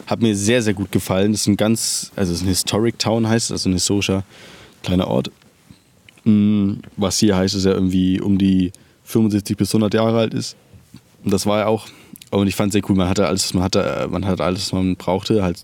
[0.06, 1.32] Hat mir sehr, sehr gut gefallen.
[1.32, 4.24] Das ist ein ganz, also es ist ein Historic Town heißt, es, also ein historischer
[4.82, 5.30] kleiner Ort.
[6.24, 8.72] Mm, Was hier heißt, dass er irgendwie um die
[9.04, 10.56] 75 bis 100 Jahre alt ist.
[11.24, 11.86] Und das war er auch.
[12.30, 12.96] Und ich fand es sehr cool.
[12.96, 15.42] Man hatte alles, man hatte, man hatte alles, was man brauchte.
[15.42, 15.62] Halt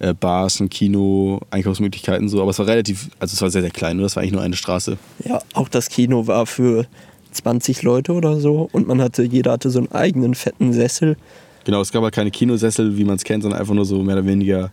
[0.00, 2.40] äh, Bars, ein Kino, Einkaufsmöglichkeiten so.
[2.42, 3.96] Aber es war relativ, also es war sehr, sehr klein.
[3.96, 4.98] Nur das war eigentlich nur eine Straße.
[5.24, 6.86] Ja, auch das Kino war für
[7.32, 11.16] 20 Leute oder so und man hatte, jeder hatte so einen eigenen fetten Sessel.
[11.64, 14.16] Genau, es gab halt keine Kinosessel, wie man es kennt, sondern einfach nur so mehr
[14.16, 14.70] oder weniger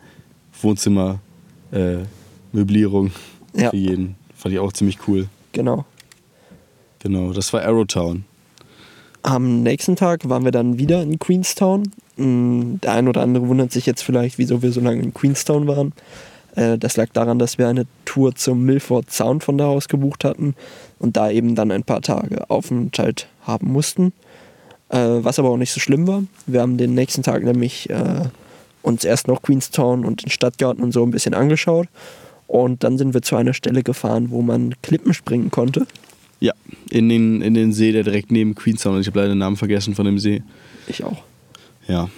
[0.62, 1.20] Wohnzimmer,
[1.72, 1.98] äh,
[2.52, 3.12] Möblierung
[3.56, 3.70] Ja.
[3.70, 4.16] für jeden.
[4.36, 5.28] Fand ich auch ziemlich cool.
[5.54, 5.86] Genau.
[7.02, 8.26] Genau, das war Arrowtown.
[9.24, 11.92] Am nächsten Tag waren wir dann wieder in Queenstown.
[12.18, 15.68] Mm, Der ein oder andere wundert sich jetzt vielleicht, wieso wir so lange in Queenstown
[15.68, 15.94] waren.
[16.56, 20.24] Äh, Das lag daran, dass wir eine Tour zum Milford Sound von da aus gebucht
[20.24, 20.56] hatten
[21.00, 24.14] und da eben dann ein paar Tage Aufenthalt haben mussten.
[24.90, 26.24] Äh, Was aber auch nicht so schlimm war.
[26.48, 28.26] Wir haben den nächsten Tag nämlich äh,
[28.82, 31.88] uns erst noch Queenstown und den Stadtgarten und so ein bisschen angeschaut.
[32.48, 35.86] Und dann sind wir zu einer Stelle gefahren, wo man Klippen springen konnte.
[36.42, 36.54] Ja,
[36.90, 39.02] in den, in den See, der direkt neben Queenstown ist.
[39.02, 40.44] Ich habe leider den Namen vergessen von dem See.
[40.88, 41.24] Ich auch.
[41.88, 42.10] Ja.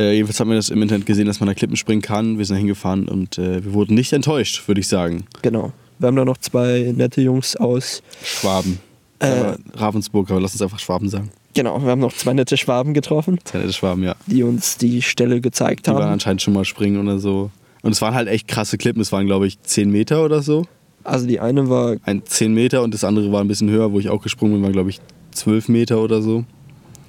[0.00, 2.38] Äh, jedenfalls haben wir das im Internet gesehen, dass man da Klippen springen kann.
[2.38, 5.24] Wir sind da hingefahren und äh, wir wurden nicht enttäuscht, würde ich sagen.
[5.42, 5.72] Genau.
[5.98, 8.80] Wir haben da noch zwei nette Jungs aus Schwaben.
[9.20, 11.30] Äh, Ravensburg, aber lass uns einfach Schwaben sagen.
[11.54, 14.16] Genau, wir haben noch zwei nette Schwaben getroffen, Zwei nette Schwaben, ja.
[14.26, 16.12] die uns die Stelle gezeigt Die waren haben.
[16.14, 17.50] anscheinend schon mal springen oder so.
[17.82, 19.02] Und es waren halt echt krasse Klippen.
[19.02, 20.64] Es waren, glaube ich, 10 Meter oder so.
[21.04, 23.98] Also die eine war, Ein 10 Meter und das andere war ein bisschen höher, wo
[23.98, 25.00] ich auch gesprungen bin, war, glaube ich,
[25.32, 26.44] 12 Meter oder so.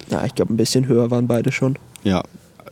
[0.10, 1.78] ja, ich glaube, ein bisschen höher waren beide schon.
[2.04, 2.24] Ja,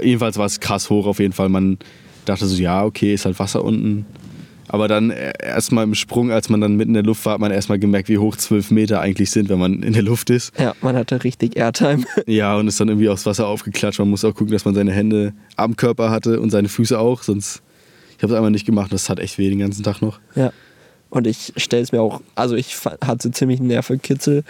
[0.02, 1.50] jedenfalls war es krass hoch auf jeden Fall.
[1.50, 1.78] Man
[2.26, 4.06] dachte so, ja, okay, ist halt Wasser unten.
[4.68, 7.52] Aber dann erstmal im Sprung, als man dann mitten in der Luft war, hat man
[7.52, 10.58] erstmal gemerkt, wie hoch 12 Meter eigentlich sind, wenn man in der Luft ist.
[10.58, 12.06] Ja, man hatte richtig Airtime.
[12.26, 14.00] Ja, und ist dann irgendwie aufs Wasser aufgeklatscht.
[14.00, 17.24] Man muss auch gucken, dass man seine Hände am Körper hatte und seine Füße auch,
[17.24, 17.62] sonst.
[18.18, 20.20] Ich habe es einmal nicht gemacht, das hat echt weh den ganzen Tag noch.
[20.36, 20.54] ja.
[21.12, 24.44] Und ich stelle es mir auch, also ich hatte ziemlich einen Nervenkitzel,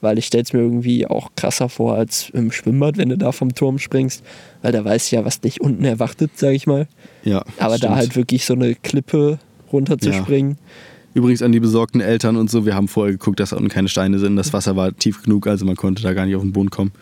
[0.00, 3.32] weil ich stelle es mir irgendwie auch krasser vor als im Schwimmbad, wenn du da
[3.32, 4.22] vom Turm springst,
[4.62, 6.86] weil da weißt du ja, was dich unten erwartet, sag ich mal.
[7.24, 7.94] Ja, Aber da stimmt.
[7.96, 9.38] halt wirklich so eine Klippe
[9.72, 10.56] runterzuspringen.
[11.14, 13.88] Übrigens an die besorgten Eltern und so, wir haben vorher geguckt, dass da unten keine
[13.88, 14.36] Steine sind.
[14.36, 16.92] Das Wasser war tief genug, also man konnte da gar nicht auf den Boden kommen.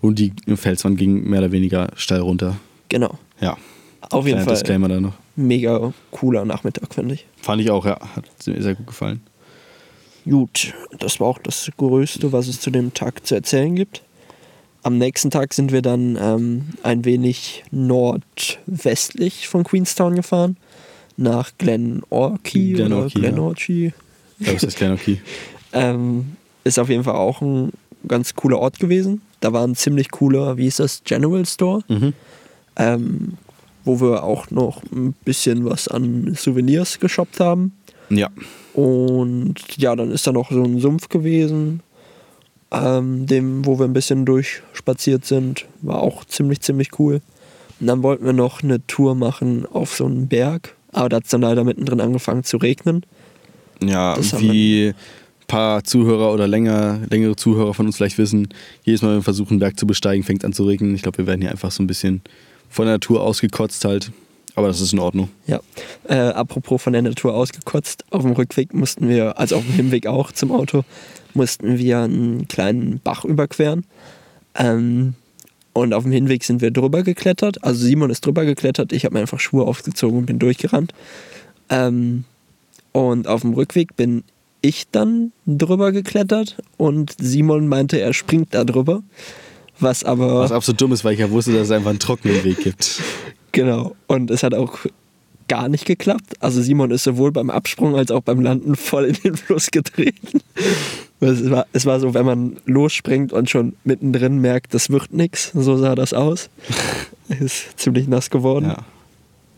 [0.00, 2.56] Und die Felswand ging mehr oder weniger steil runter.
[2.88, 3.18] Genau.
[3.40, 3.56] Ja,
[4.14, 5.14] Auf jeden kleiner Fall Disclaimer da noch.
[5.36, 7.26] mega cooler Nachmittag, finde ich.
[7.42, 7.98] Fand ich auch, ja.
[8.16, 9.20] Hat mir sehr gut gefallen.
[10.28, 14.02] Gut, das war auch das Größte, was es zu dem Tag zu erzählen gibt.
[14.82, 20.56] Am nächsten Tag sind wir dann ähm, ein wenig nordwestlich von Queenstown gefahren,
[21.16, 23.30] nach Glenorchy oder Glenorchy, ja.
[23.30, 23.92] Glenorchy.
[24.38, 25.20] Ich glaube, es ist kleiner Okay.
[25.76, 27.72] Ähm, ist auf jeden Fall auch ein
[28.06, 29.22] ganz cooler Ort gewesen.
[29.40, 32.12] Da war ein ziemlich cooler, wie ist das, General Store, Mhm.
[32.76, 33.32] ähm,
[33.84, 37.72] wo wir auch noch ein bisschen was an Souvenirs geshoppt haben.
[38.10, 38.28] Ja,
[38.74, 41.80] Und ja, dann ist da noch so ein Sumpf gewesen,
[42.70, 45.66] ähm, dem, wo wir ein bisschen durchspaziert sind.
[45.80, 47.20] War auch ziemlich, ziemlich cool.
[47.80, 50.76] Und dann wollten wir noch eine Tour machen auf so einen Berg.
[50.92, 53.04] Aber da hat es dann leider mittendrin angefangen zu regnen.
[53.82, 54.94] ja Das wie ein
[55.46, 58.48] paar Zuhörer oder länger, längere Zuhörer von uns vielleicht wissen,
[58.84, 60.94] jedes Mal, wenn wir versuchen, einen Berg zu besteigen, fängt es an zu regnen.
[60.94, 62.22] Ich glaube, wir werden hier einfach so ein bisschen
[62.70, 64.10] von der Natur ausgekotzt halt.
[64.56, 65.30] Aber das ist in Ordnung.
[65.46, 65.60] Ja.
[66.08, 70.06] Äh, apropos von der Natur ausgekotzt, auf dem Rückweg mussten wir, also auf dem Hinweg
[70.06, 70.84] auch zum Auto,
[71.34, 73.84] mussten wir einen kleinen Bach überqueren.
[74.54, 75.14] Ähm,
[75.72, 77.64] und auf dem Hinweg sind wir drüber geklettert.
[77.64, 80.94] Also Simon ist drüber geklettert, ich habe mir einfach Schuhe aufgezogen und bin durchgerannt.
[81.68, 82.24] Ähm,
[82.92, 84.22] und auf dem Rückweg bin
[84.60, 89.02] ich dann drüber geklettert und Simon meinte, er springt da drüber.
[89.80, 90.40] Was aber.
[90.40, 93.02] Was absolut dumm ist, weil ich ja wusste, dass es einfach einen trockenen Weg gibt.
[93.52, 93.94] Genau.
[94.08, 94.80] Und es hat auch
[95.46, 96.34] gar nicht geklappt.
[96.40, 100.40] Also Simon ist sowohl beim Absprung als auch beim Landen voll in den Fluss getreten.
[101.20, 105.52] Es war, es war so, wenn man losspringt und schon mittendrin merkt, das wird nichts.
[105.54, 106.50] So sah das aus.
[107.28, 108.66] Ist ziemlich nass geworden.
[108.66, 108.84] Ja.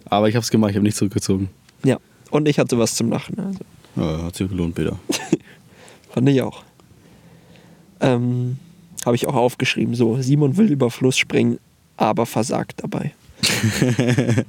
[0.05, 1.49] Aber ich habe es gemacht, ich habe nicht zurückgezogen.
[1.83, 1.97] Ja.
[2.31, 3.39] Und ich hatte was zum Lachen.
[3.39, 3.61] Also.
[3.97, 4.99] Ja, hat sich gelohnt, Peter.
[6.11, 6.63] Fand ich auch.
[8.01, 8.59] Ähm,
[9.07, 9.95] habe ich auch aufgeschrieben.
[9.95, 11.59] So, Simon will über Fluss springen,
[11.97, 13.13] aber versagt dabei.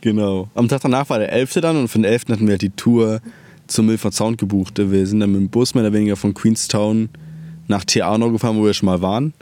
[0.00, 0.48] genau.
[0.54, 1.54] Am Tag danach war der 11.
[1.54, 2.28] dann und für den 11.
[2.28, 3.20] hatten wir halt die Tour
[3.66, 4.78] zum Milford Sound gebucht.
[4.78, 7.08] Wir sind dann mit dem Bus mehr oder weniger von Queenstown
[7.68, 9.32] nach Theano gefahren, wo wir schon mal waren.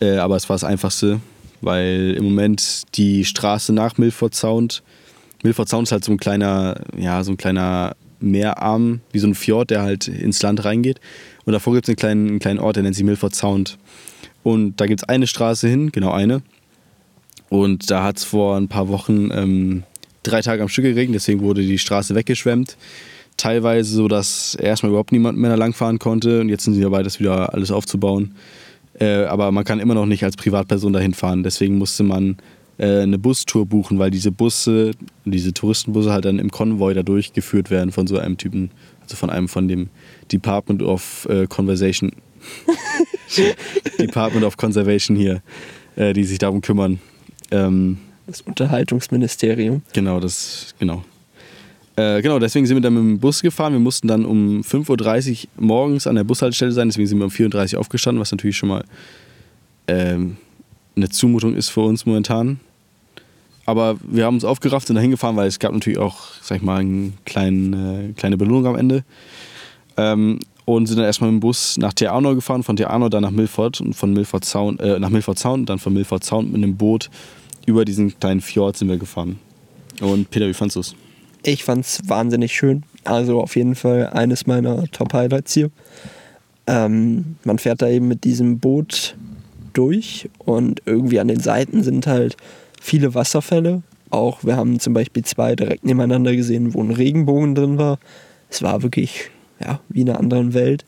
[0.00, 1.20] Äh, aber es war das Einfachste,
[1.60, 4.82] weil im Moment die Straße nach Milford Sound,
[5.42, 9.34] Milford Sound ist halt so ein kleiner, ja, so ein kleiner Meerarm, wie so ein
[9.34, 11.00] Fjord, der halt ins Land reingeht.
[11.44, 13.78] Und davor gibt es einen kleinen, einen kleinen Ort, der nennt sich Milford Sound.
[14.42, 16.42] Und da gibt es eine Straße hin, genau eine.
[17.48, 19.82] Und da hat es vor ein paar Wochen ähm,
[20.22, 22.76] drei Tage am Stück geregnet, deswegen wurde die Straße weggeschwemmt.
[23.36, 27.02] Teilweise so, dass erstmal überhaupt niemand mehr da langfahren konnte und jetzt sind sie dabei,
[27.02, 28.34] das wieder alles aufzubauen.
[28.98, 31.42] Äh, aber man kann immer noch nicht als Privatperson dahin fahren.
[31.42, 32.38] Deswegen musste man
[32.78, 34.92] äh, eine Bustour buchen, weil diese Busse,
[35.24, 38.70] diese Touristenbusse halt dann im Konvoi da durchgeführt werden von so einem Typen,
[39.02, 39.88] also von einem von dem
[40.30, 42.12] Department of äh, Conversation.
[43.98, 45.42] Department of Conservation hier,
[45.96, 47.00] äh, die sich darum kümmern.
[47.50, 49.82] Ähm, das Unterhaltungsministerium.
[49.92, 51.04] Genau, das, genau.
[51.96, 53.72] Äh, genau, deswegen sind wir dann mit dem Bus gefahren.
[53.72, 57.30] Wir mussten dann um 5.30 Uhr morgens an der Bushaltestelle sein, deswegen sind wir um
[57.30, 58.84] 4.30 Uhr aufgestanden, was natürlich schon mal
[59.88, 60.36] ähm,
[60.94, 62.60] eine Zumutung ist für uns momentan.
[63.66, 66.62] Aber wir haben uns aufgerafft und dahin gefahren, weil es gab natürlich auch, sag ich
[66.62, 69.04] mal, eine kleine, äh, kleine Belohnung am Ende.
[69.96, 73.30] Ähm, und sind dann erstmal mit dem Bus nach Theano gefahren, von Theano dann nach
[73.30, 76.76] Milford und von Milford Sound, äh, nach Milford Sound, dann von Milford Sound mit einem
[76.76, 77.10] Boot
[77.66, 79.38] über diesen kleinen Fjord sind wir gefahren.
[80.00, 80.94] Und Peter, wie fandest du es?
[81.44, 82.82] Ich fand es wahnsinnig schön.
[83.04, 85.70] Also auf jeden Fall eines meiner Top-Highlights hier.
[86.66, 89.16] Ähm, man fährt da eben mit diesem Boot
[89.72, 92.36] durch und irgendwie an den Seiten sind halt
[92.86, 93.82] viele Wasserfälle.
[94.10, 97.98] Auch wir haben zum Beispiel zwei direkt nebeneinander gesehen, wo ein Regenbogen drin war.
[98.48, 99.30] Es war wirklich
[99.60, 100.84] ja, wie in einer anderen Welt.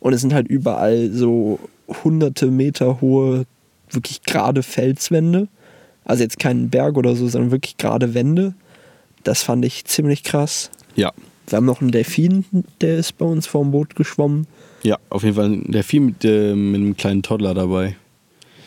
[0.00, 1.58] Und es sind halt überall so
[2.04, 3.46] hunderte Meter hohe,
[3.90, 5.48] wirklich gerade Felswände.
[6.04, 8.54] Also jetzt kein Berg oder so, sondern wirklich gerade Wände.
[9.24, 10.70] Das fand ich ziemlich krass.
[10.94, 11.12] Ja.
[11.46, 12.44] Wir haben noch einen Delfin,
[12.82, 14.46] der ist bei uns vorm Boot geschwommen.
[14.82, 17.96] Ja, auf jeden Fall ein Delfin mit, äh, mit einem kleinen Toddler dabei.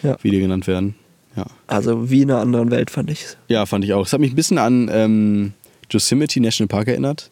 [0.02, 0.18] Ja.
[0.22, 0.96] Wie die genannt werden.
[1.36, 1.46] Ja.
[1.68, 3.38] Also wie in einer anderen Welt fand ich es.
[3.48, 4.06] Ja, fand ich auch.
[4.06, 5.54] Es hat mich ein bisschen an ähm,
[5.90, 7.32] Yosemite National Park erinnert.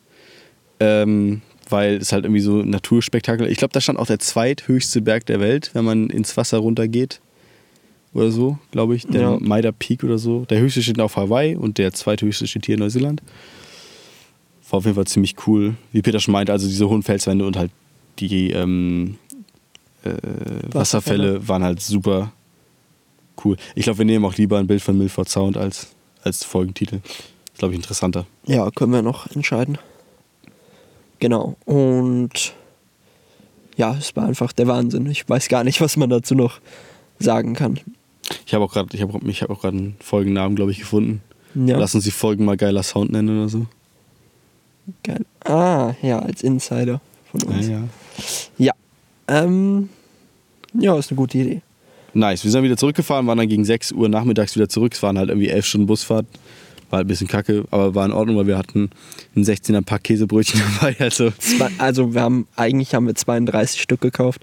[0.80, 3.48] Ähm, weil es halt irgendwie so ein Naturspektakel.
[3.48, 7.22] Ich glaube, da stand auch der zweithöchste Berg der Welt, wenn man ins Wasser runtergeht.
[8.14, 9.06] Oder so, glaube ich.
[9.06, 9.38] Der ja.
[9.40, 10.46] Maida Peak oder so.
[10.46, 13.22] Der höchste steht auf Hawaii und der zweithöchste steht hier in Neuseeland.
[14.70, 15.76] War auf jeden Fall ziemlich cool.
[15.92, 17.72] Wie Peter schon meinte, also diese hohen Felswände und halt
[18.18, 19.18] die ähm,
[20.04, 20.74] äh, Wasserfälle.
[20.74, 22.32] Wasserfälle waren halt super
[23.46, 23.58] cool.
[23.76, 25.88] Ich glaube, wir nehmen auch lieber ein Bild von Milford Sound als,
[26.24, 26.96] als Folgentitel.
[26.96, 28.26] Ist, glaube ich, interessanter.
[28.46, 29.78] Ja, können wir noch entscheiden.
[31.20, 31.56] Genau.
[31.66, 32.54] Und
[33.76, 35.10] ja, es war einfach der Wahnsinn.
[35.10, 36.60] Ich weiß gar nicht, was man dazu noch
[37.20, 37.80] sagen kann.
[38.46, 41.22] Ich habe auch gerade, ich habe ich hab auch gerade einen Folgennamen, glaube ich, gefunden.
[41.56, 41.78] Ja.
[41.78, 43.66] Lass uns die Folgen mal geiler Sound nennen oder so.
[45.04, 45.26] Geil.
[45.46, 47.68] Ah, ja, als Insider von uns.
[47.68, 47.84] Ja, ja.
[48.58, 48.74] Ja,
[49.28, 49.90] ähm,
[50.74, 51.62] ja ist eine gute Idee.
[52.14, 52.44] Nice.
[52.44, 54.94] Wir sind wieder zurückgefahren, waren dann gegen 6 Uhr nachmittags wieder zurück.
[54.94, 56.26] Es waren halt irgendwie 11 Stunden Busfahrt.
[56.90, 58.90] War halt ein bisschen kacke, aber war in Ordnung, weil wir hatten
[59.36, 60.96] ein 16er Pack Käsebrötchen dabei.
[61.00, 61.32] Also,
[61.78, 64.42] also wir haben, eigentlich haben wir 32 Stück gekauft.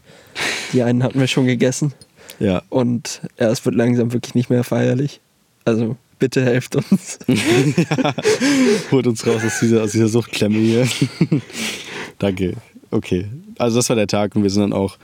[0.73, 1.93] Die einen hatten wir schon gegessen.
[2.39, 2.63] Ja.
[2.69, 5.21] Und ja, es wird langsam wirklich nicht mehr feierlich.
[5.65, 7.19] Also bitte helft uns.
[7.27, 8.15] ja,
[8.93, 10.89] holt uns raus aus dieser, aus dieser Suchtklemme hier.
[12.19, 12.55] Danke.
[12.91, 13.27] Okay.
[13.59, 14.99] Also das war der Tag und wir sind dann auch,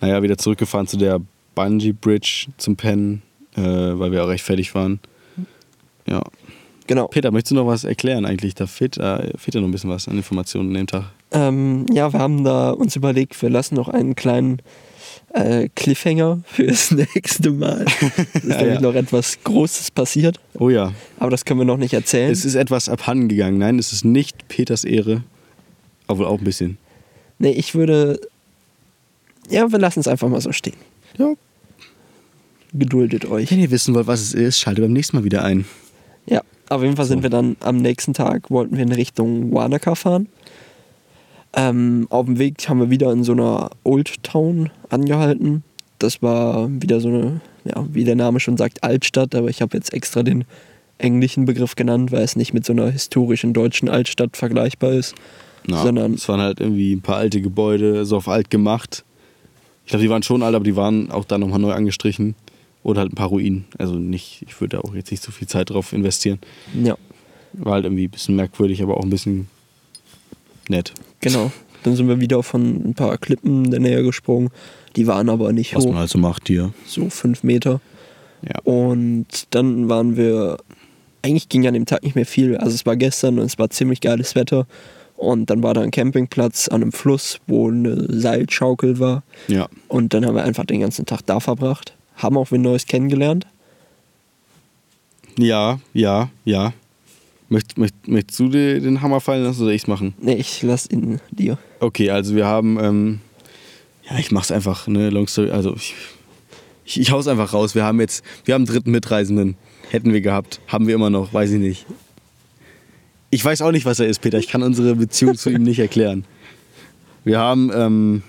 [0.00, 1.20] naja, wieder zurückgefahren zu der
[1.56, 3.22] Bungee Bridge zum Pennen,
[3.56, 5.00] äh, weil wir auch recht fertig waren.
[6.06, 6.22] Ja.
[6.86, 7.08] Genau.
[7.08, 8.54] Peter, möchtest du noch was erklären eigentlich?
[8.54, 11.04] Da fehlt, äh, fehlt ja noch ein bisschen was an Informationen an dem Tag.
[11.32, 14.62] Ähm, ja, wir haben da uns überlegt, wir lassen noch einen kleinen
[15.34, 17.86] äh, Cliffhanger fürs nächste Mal.
[18.34, 18.80] Es ist ja, nämlich ja.
[18.80, 20.38] noch etwas Großes passiert.
[20.58, 20.92] Oh ja.
[21.18, 22.30] Aber das können wir noch nicht erzählen.
[22.30, 23.58] Es ist etwas abhanden gegangen.
[23.58, 25.24] Nein, es ist nicht Peters Ehre.
[26.06, 26.78] Obwohl auch ein bisschen.
[27.38, 28.20] Nee, ich würde.
[29.50, 30.76] Ja, wir lassen es einfach mal so stehen.
[31.18, 31.34] Ja.
[32.78, 33.50] Geduldet euch.
[33.50, 35.64] Wenn ihr wissen wollt, was es ist, schaltet beim nächsten Mal wieder ein.
[36.26, 39.94] Ja, auf jeden Fall sind wir dann am nächsten Tag, wollten wir in Richtung Wanaka
[39.94, 40.28] fahren.
[41.54, 45.62] Ähm, auf dem Weg haben wir wieder in so einer Old Town angehalten.
[45.98, 49.76] Das war wieder so eine, ja, wie der Name schon sagt, Altstadt, aber ich habe
[49.76, 50.44] jetzt extra den
[50.98, 55.14] englischen Begriff genannt, weil es nicht mit so einer historischen deutschen Altstadt vergleichbar ist.
[55.66, 59.04] Na, Sondern- es waren halt irgendwie ein paar alte Gebäude, so auf alt gemacht.
[59.84, 62.34] Ich glaube, die waren schon alt, aber die waren auch dann nochmal neu angestrichen.
[62.86, 63.64] Oder halt ein paar Ruinen.
[63.78, 66.38] Also nicht, ich würde da auch jetzt nicht so viel Zeit drauf investieren.
[66.84, 66.96] Ja,
[67.54, 69.48] War halt irgendwie ein bisschen merkwürdig, aber auch ein bisschen
[70.68, 70.92] nett.
[71.20, 71.50] genau.
[71.82, 74.50] Dann sind wir wieder von ein paar Klippen in der Nähe gesprungen.
[74.96, 76.72] Die waren aber nicht Was hoch, man halt so macht hier.
[76.84, 77.80] so fünf Meter.
[78.42, 78.58] Ja.
[78.64, 80.58] Und dann waren wir,
[81.22, 82.56] eigentlich ging an dem Tag nicht mehr viel.
[82.56, 84.66] Also es war gestern und es war ziemlich geiles Wetter.
[85.16, 89.22] Und dann war da ein Campingplatz an einem Fluss, wo eine Seilschaukel war.
[89.48, 89.68] Ja.
[89.88, 91.94] Und dann haben wir einfach den ganzen Tag da verbracht.
[92.16, 93.46] Haben auch wen Neues kennengelernt.
[95.38, 96.72] Ja, ja, ja.
[97.48, 100.14] Möcht, möcht, möchtest du dir den Hammer fallen lassen oder ich's machen?
[100.20, 101.58] Nee, ich lass ihn dir.
[101.78, 103.20] Okay, also wir haben, ähm,
[104.08, 105.94] ja, ich mach's einfach, ne, long story, also ich,
[106.84, 107.74] ich, ich hau's einfach raus.
[107.74, 109.56] Wir haben jetzt, wir haben einen dritten Mitreisenden.
[109.90, 111.86] Hätten wir gehabt, haben wir immer noch, weiß ich nicht.
[113.30, 114.38] Ich weiß auch nicht, was er ist, Peter.
[114.38, 116.24] Ich kann unsere Beziehung zu ihm nicht erklären.
[117.24, 118.22] Wir haben, ähm,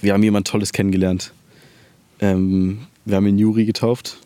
[0.00, 1.32] wir haben jemand Tolles kennengelernt.
[2.24, 4.18] Ähm, wir haben ihn Juri getauft.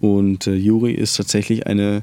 [0.00, 2.02] Und äh, Juri ist tatsächlich eine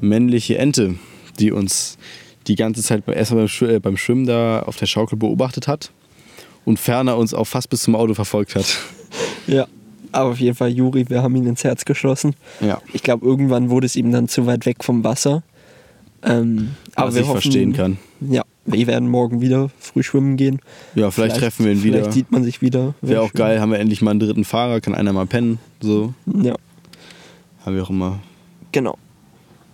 [0.00, 0.94] männliche Ente,
[1.38, 1.98] die uns
[2.46, 5.90] die ganze Zeit erstmal beim, äh, beim Schwimmen da auf der Schaukel beobachtet hat
[6.64, 8.66] und ferner uns auch fast bis zum Auto verfolgt hat.
[9.46, 9.66] Ja.
[10.10, 12.34] Aber auf jeden Fall, Juri, wir haben ihn ins Herz geschlossen.
[12.60, 12.80] Ja.
[12.94, 15.42] Ich glaube, irgendwann wurde es ihm dann zu weit weg vom Wasser.
[16.22, 17.98] Ähm, aber Was ich hoffen, verstehen kann.
[18.20, 20.60] Ja, wir werden morgen wieder früh schwimmen gehen.
[20.94, 22.12] Ja, vielleicht, treffen wir ihn Vielleicht wieder.
[22.12, 22.94] sieht man sich wieder.
[23.02, 23.38] Wäre auch schön.
[23.38, 25.58] geil, haben wir endlich mal einen dritten Fahrer, kann einer mal pennen.
[25.80, 26.54] So, Ja,
[27.64, 28.20] haben wir auch immer.
[28.72, 28.96] genau.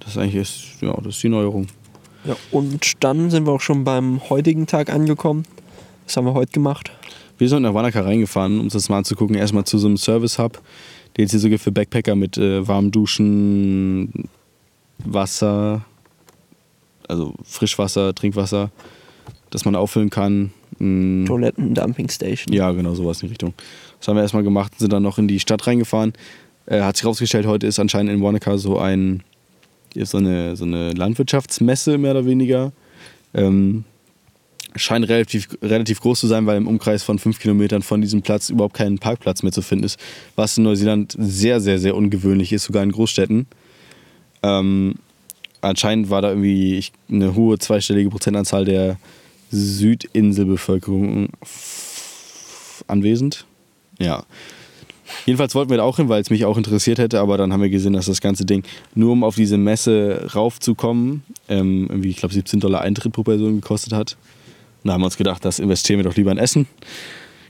[0.00, 1.66] Das ist eigentlich ist, ja, das ist die Neuerung.
[2.24, 5.44] Ja, und dann sind wir auch schon beim heutigen Tag angekommen.
[6.06, 6.90] Was haben wir heute gemacht?
[7.38, 9.36] Wir sind nach Wanaka reingefahren, um uns das mal anzugucken.
[9.36, 10.60] Erstmal zu so einem Service-Hub,
[11.16, 14.28] den es hier so gibt für Backpacker mit äh, warmem Duschen,
[15.04, 15.84] Wasser,
[17.10, 18.70] also Frischwasser, Trinkwasser,
[19.50, 20.52] das man auffüllen kann.
[20.78, 22.54] Mm, Toiletten, Dumping Station.
[22.54, 23.54] Ja, genau, sowas in die Richtung.
[23.98, 26.12] Das haben wir erstmal gemacht, sind dann noch in die Stadt reingefahren.
[26.66, 29.22] Äh, hat sich rausgestellt, heute ist anscheinend in Wanaka so ein
[29.94, 32.72] ist so eine, so eine Landwirtschaftsmesse mehr oder weniger.
[33.34, 33.84] Ähm,
[34.76, 38.50] scheint relativ, relativ groß zu sein, weil im Umkreis von fünf Kilometern von diesem Platz
[38.50, 39.98] überhaupt kein Parkplatz mehr zu finden ist.
[40.36, 43.46] Was in Neuseeland sehr, sehr, sehr ungewöhnlich ist, sogar in Großstädten.
[44.42, 44.94] Ähm,
[45.60, 48.98] anscheinend war da irgendwie eine hohe zweistellige Prozentanzahl der
[49.50, 51.28] Südinselbevölkerung
[52.86, 53.44] anwesend.
[53.98, 54.24] Ja.
[55.26, 57.62] Jedenfalls wollten wir da auch hin, weil es mich auch interessiert hätte, aber dann haben
[57.62, 62.16] wir gesehen, dass das ganze Ding nur um auf diese Messe raufzukommen, ähm, irgendwie, ich
[62.18, 64.16] glaube, 17 Dollar Eintritt pro Person gekostet hat.
[64.82, 66.66] Und da haben wir uns gedacht, das investieren wir doch lieber in Essen.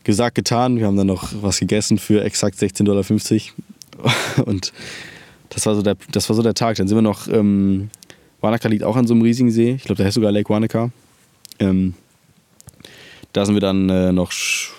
[0.05, 0.79] Gesagt, getan.
[0.79, 4.47] Wir haben dann noch was gegessen für exakt 16,50 Dollar.
[4.47, 4.73] Und
[5.51, 6.77] das war so der, das war so der Tag.
[6.77, 7.91] Dann sind wir noch, ähm,
[8.41, 9.73] Wanaka liegt auch an so einem riesigen See.
[9.73, 10.91] Ich glaube, da heißt sogar Lake Wanaka.
[11.59, 11.95] Ähm,
[13.33, 14.33] da sind wir dann äh, noch,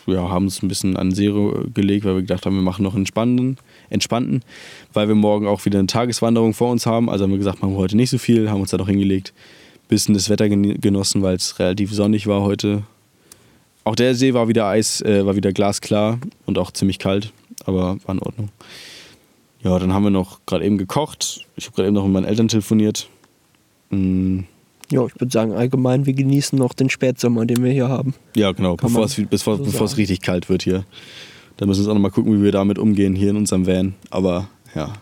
[0.07, 1.31] ja, haben uns ein bisschen an See
[1.73, 3.57] gelegt, weil wir gedacht haben, wir machen noch einen entspannten,
[3.89, 4.43] entspannten,
[4.93, 7.09] weil wir morgen auch wieder eine Tageswanderung vor uns haben.
[7.09, 9.33] Also haben wir gesagt, machen wir heute nicht so viel, haben uns da noch hingelegt,
[9.87, 12.83] bisschen das Wetter genossen, weil es relativ sonnig war heute.
[13.83, 17.31] Auch der See war wieder Eis, äh, war wieder glasklar und auch ziemlich kalt,
[17.63, 18.49] aber war in Ordnung.
[19.63, 21.47] Ja, dann haben wir noch gerade eben gekocht.
[21.55, 23.07] Ich habe gerade eben noch mit meinen Eltern telefoniert.
[23.91, 28.13] Ja, ich würde sagen, allgemein, wir genießen noch den Spätsommer, den wir hier haben.
[28.35, 30.85] Ja, genau, Kann bevor es, bevor, so bevor es richtig kalt wird hier.
[31.57, 33.93] Da müssen wir uns auch nochmal gucken, wie wir damit umgehen hier in unserem Van.
[34.09, 34.93] Aber ja,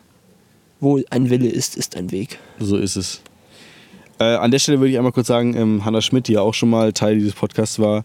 [0.79, 2.37] Wo ein Wille ist, ist ein Weg.
[2.59, 3.21] so ist es.
[4.19, 6.53] Äh, an der Stelle würde ich einmal kurz sagen, ähm, Hanna Schmidt, die ja auch
[6.53, 8.03] schon mal Teil dieses Podcasts war,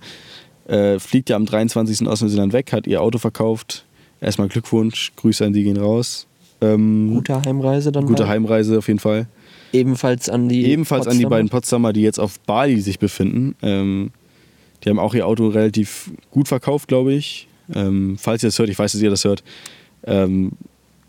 [0.68, 2.06] äh, fliegt ja am 23.
[2.06, 3.84] aus Neuseeland weg, hat ihr Auto verkauft.
[4.20, 6.26] Erstmal Glückwunsch, Grüße an die gehen raus.
[6.60, 8.06] Ähm, Gute Heimreise dann.
[8.06, 8.30] gute bald.
[8.32, 9.26] Heimreise auf jeden Fall.
[9.74, 10.64] Ebenfalls an die.
[10.66, 11.30] Ebenfalls an die Potsdamer.
[11.30, 13.56] beiden Potsdamer, die jetzt auf Bali sich befinden.
[13.60, 14.12] Ähm,
[14.82, 17.48] die haben auch ihr Auto relativ gut verkauft, glaube ich.
[17.74, 19.42] Ähm, falls ihr das hört, ich weiß, dass ihr das hört.
[20.04, 20.52] Ähm,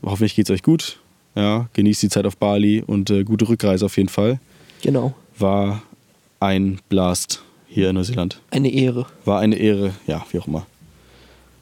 [0.02, 1.00] hoffentlich geht es euch gut.
[1.36, 4.40] Ja, genießt die Zeit auf Bali und äh, gute Rückreise auf jeden Fall.
[4.82, 5.14] Genau.
[5.38, 5.84] War
[6.40, 8.40] ein Blast hier in Neuseeland.
[8.52, 9.06] Eine Ehre.
[9.26, 10.66] War eine Ehre, ja, wie auch immer.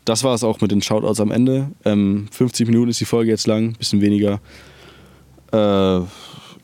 [0.05, 1.71] Das war es auch mit den Shoutouts am Ende.
[1.85, 4.39] Ähm, 50 Minuten ist die Folge jetzt lang, bisschen weniger.
[5.51, 6.01] Äh,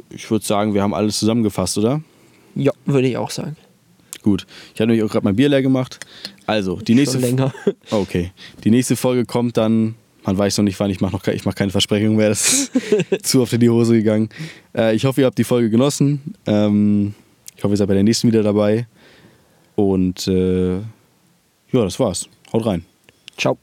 [0.09, 2.01] ich würde sagen, wir haben alles zusammengefasst, oder?
[2.55, 3.55] Ja, würde ich auch sagen.
[4.21, 4.45] Gut.
[4.73, 5.99] Ich habe nämlich auch gerade mein Bier leer gemacht.
[6.45, 7.53] Also, die nächste Schon länger.
[7.91, 8.31] Okay.
[8.63, 9.95] Die nächste Folge kommt dann.
[10.25, 12.71] Man weiß noch nicht wann, ich mache noch ich mach keine Versprechung mehr, das ist
[13.25, 14.29] zu oft in die Hose gegangen.
[14.75, 16.35] Äh, ich hoffe, ihr habt die Folge genossen.
[16.45, 17.13] Ähm,
[17.55, 18.85] ich hoffe, ihr seid bei der nächsten wieder dabei.
[19.75, 20.83] Und äh, ja,
[21.71, 22.27] das war's.
[22.51, 22.85] Haut rein.
[23.37, 23.57] Ciao.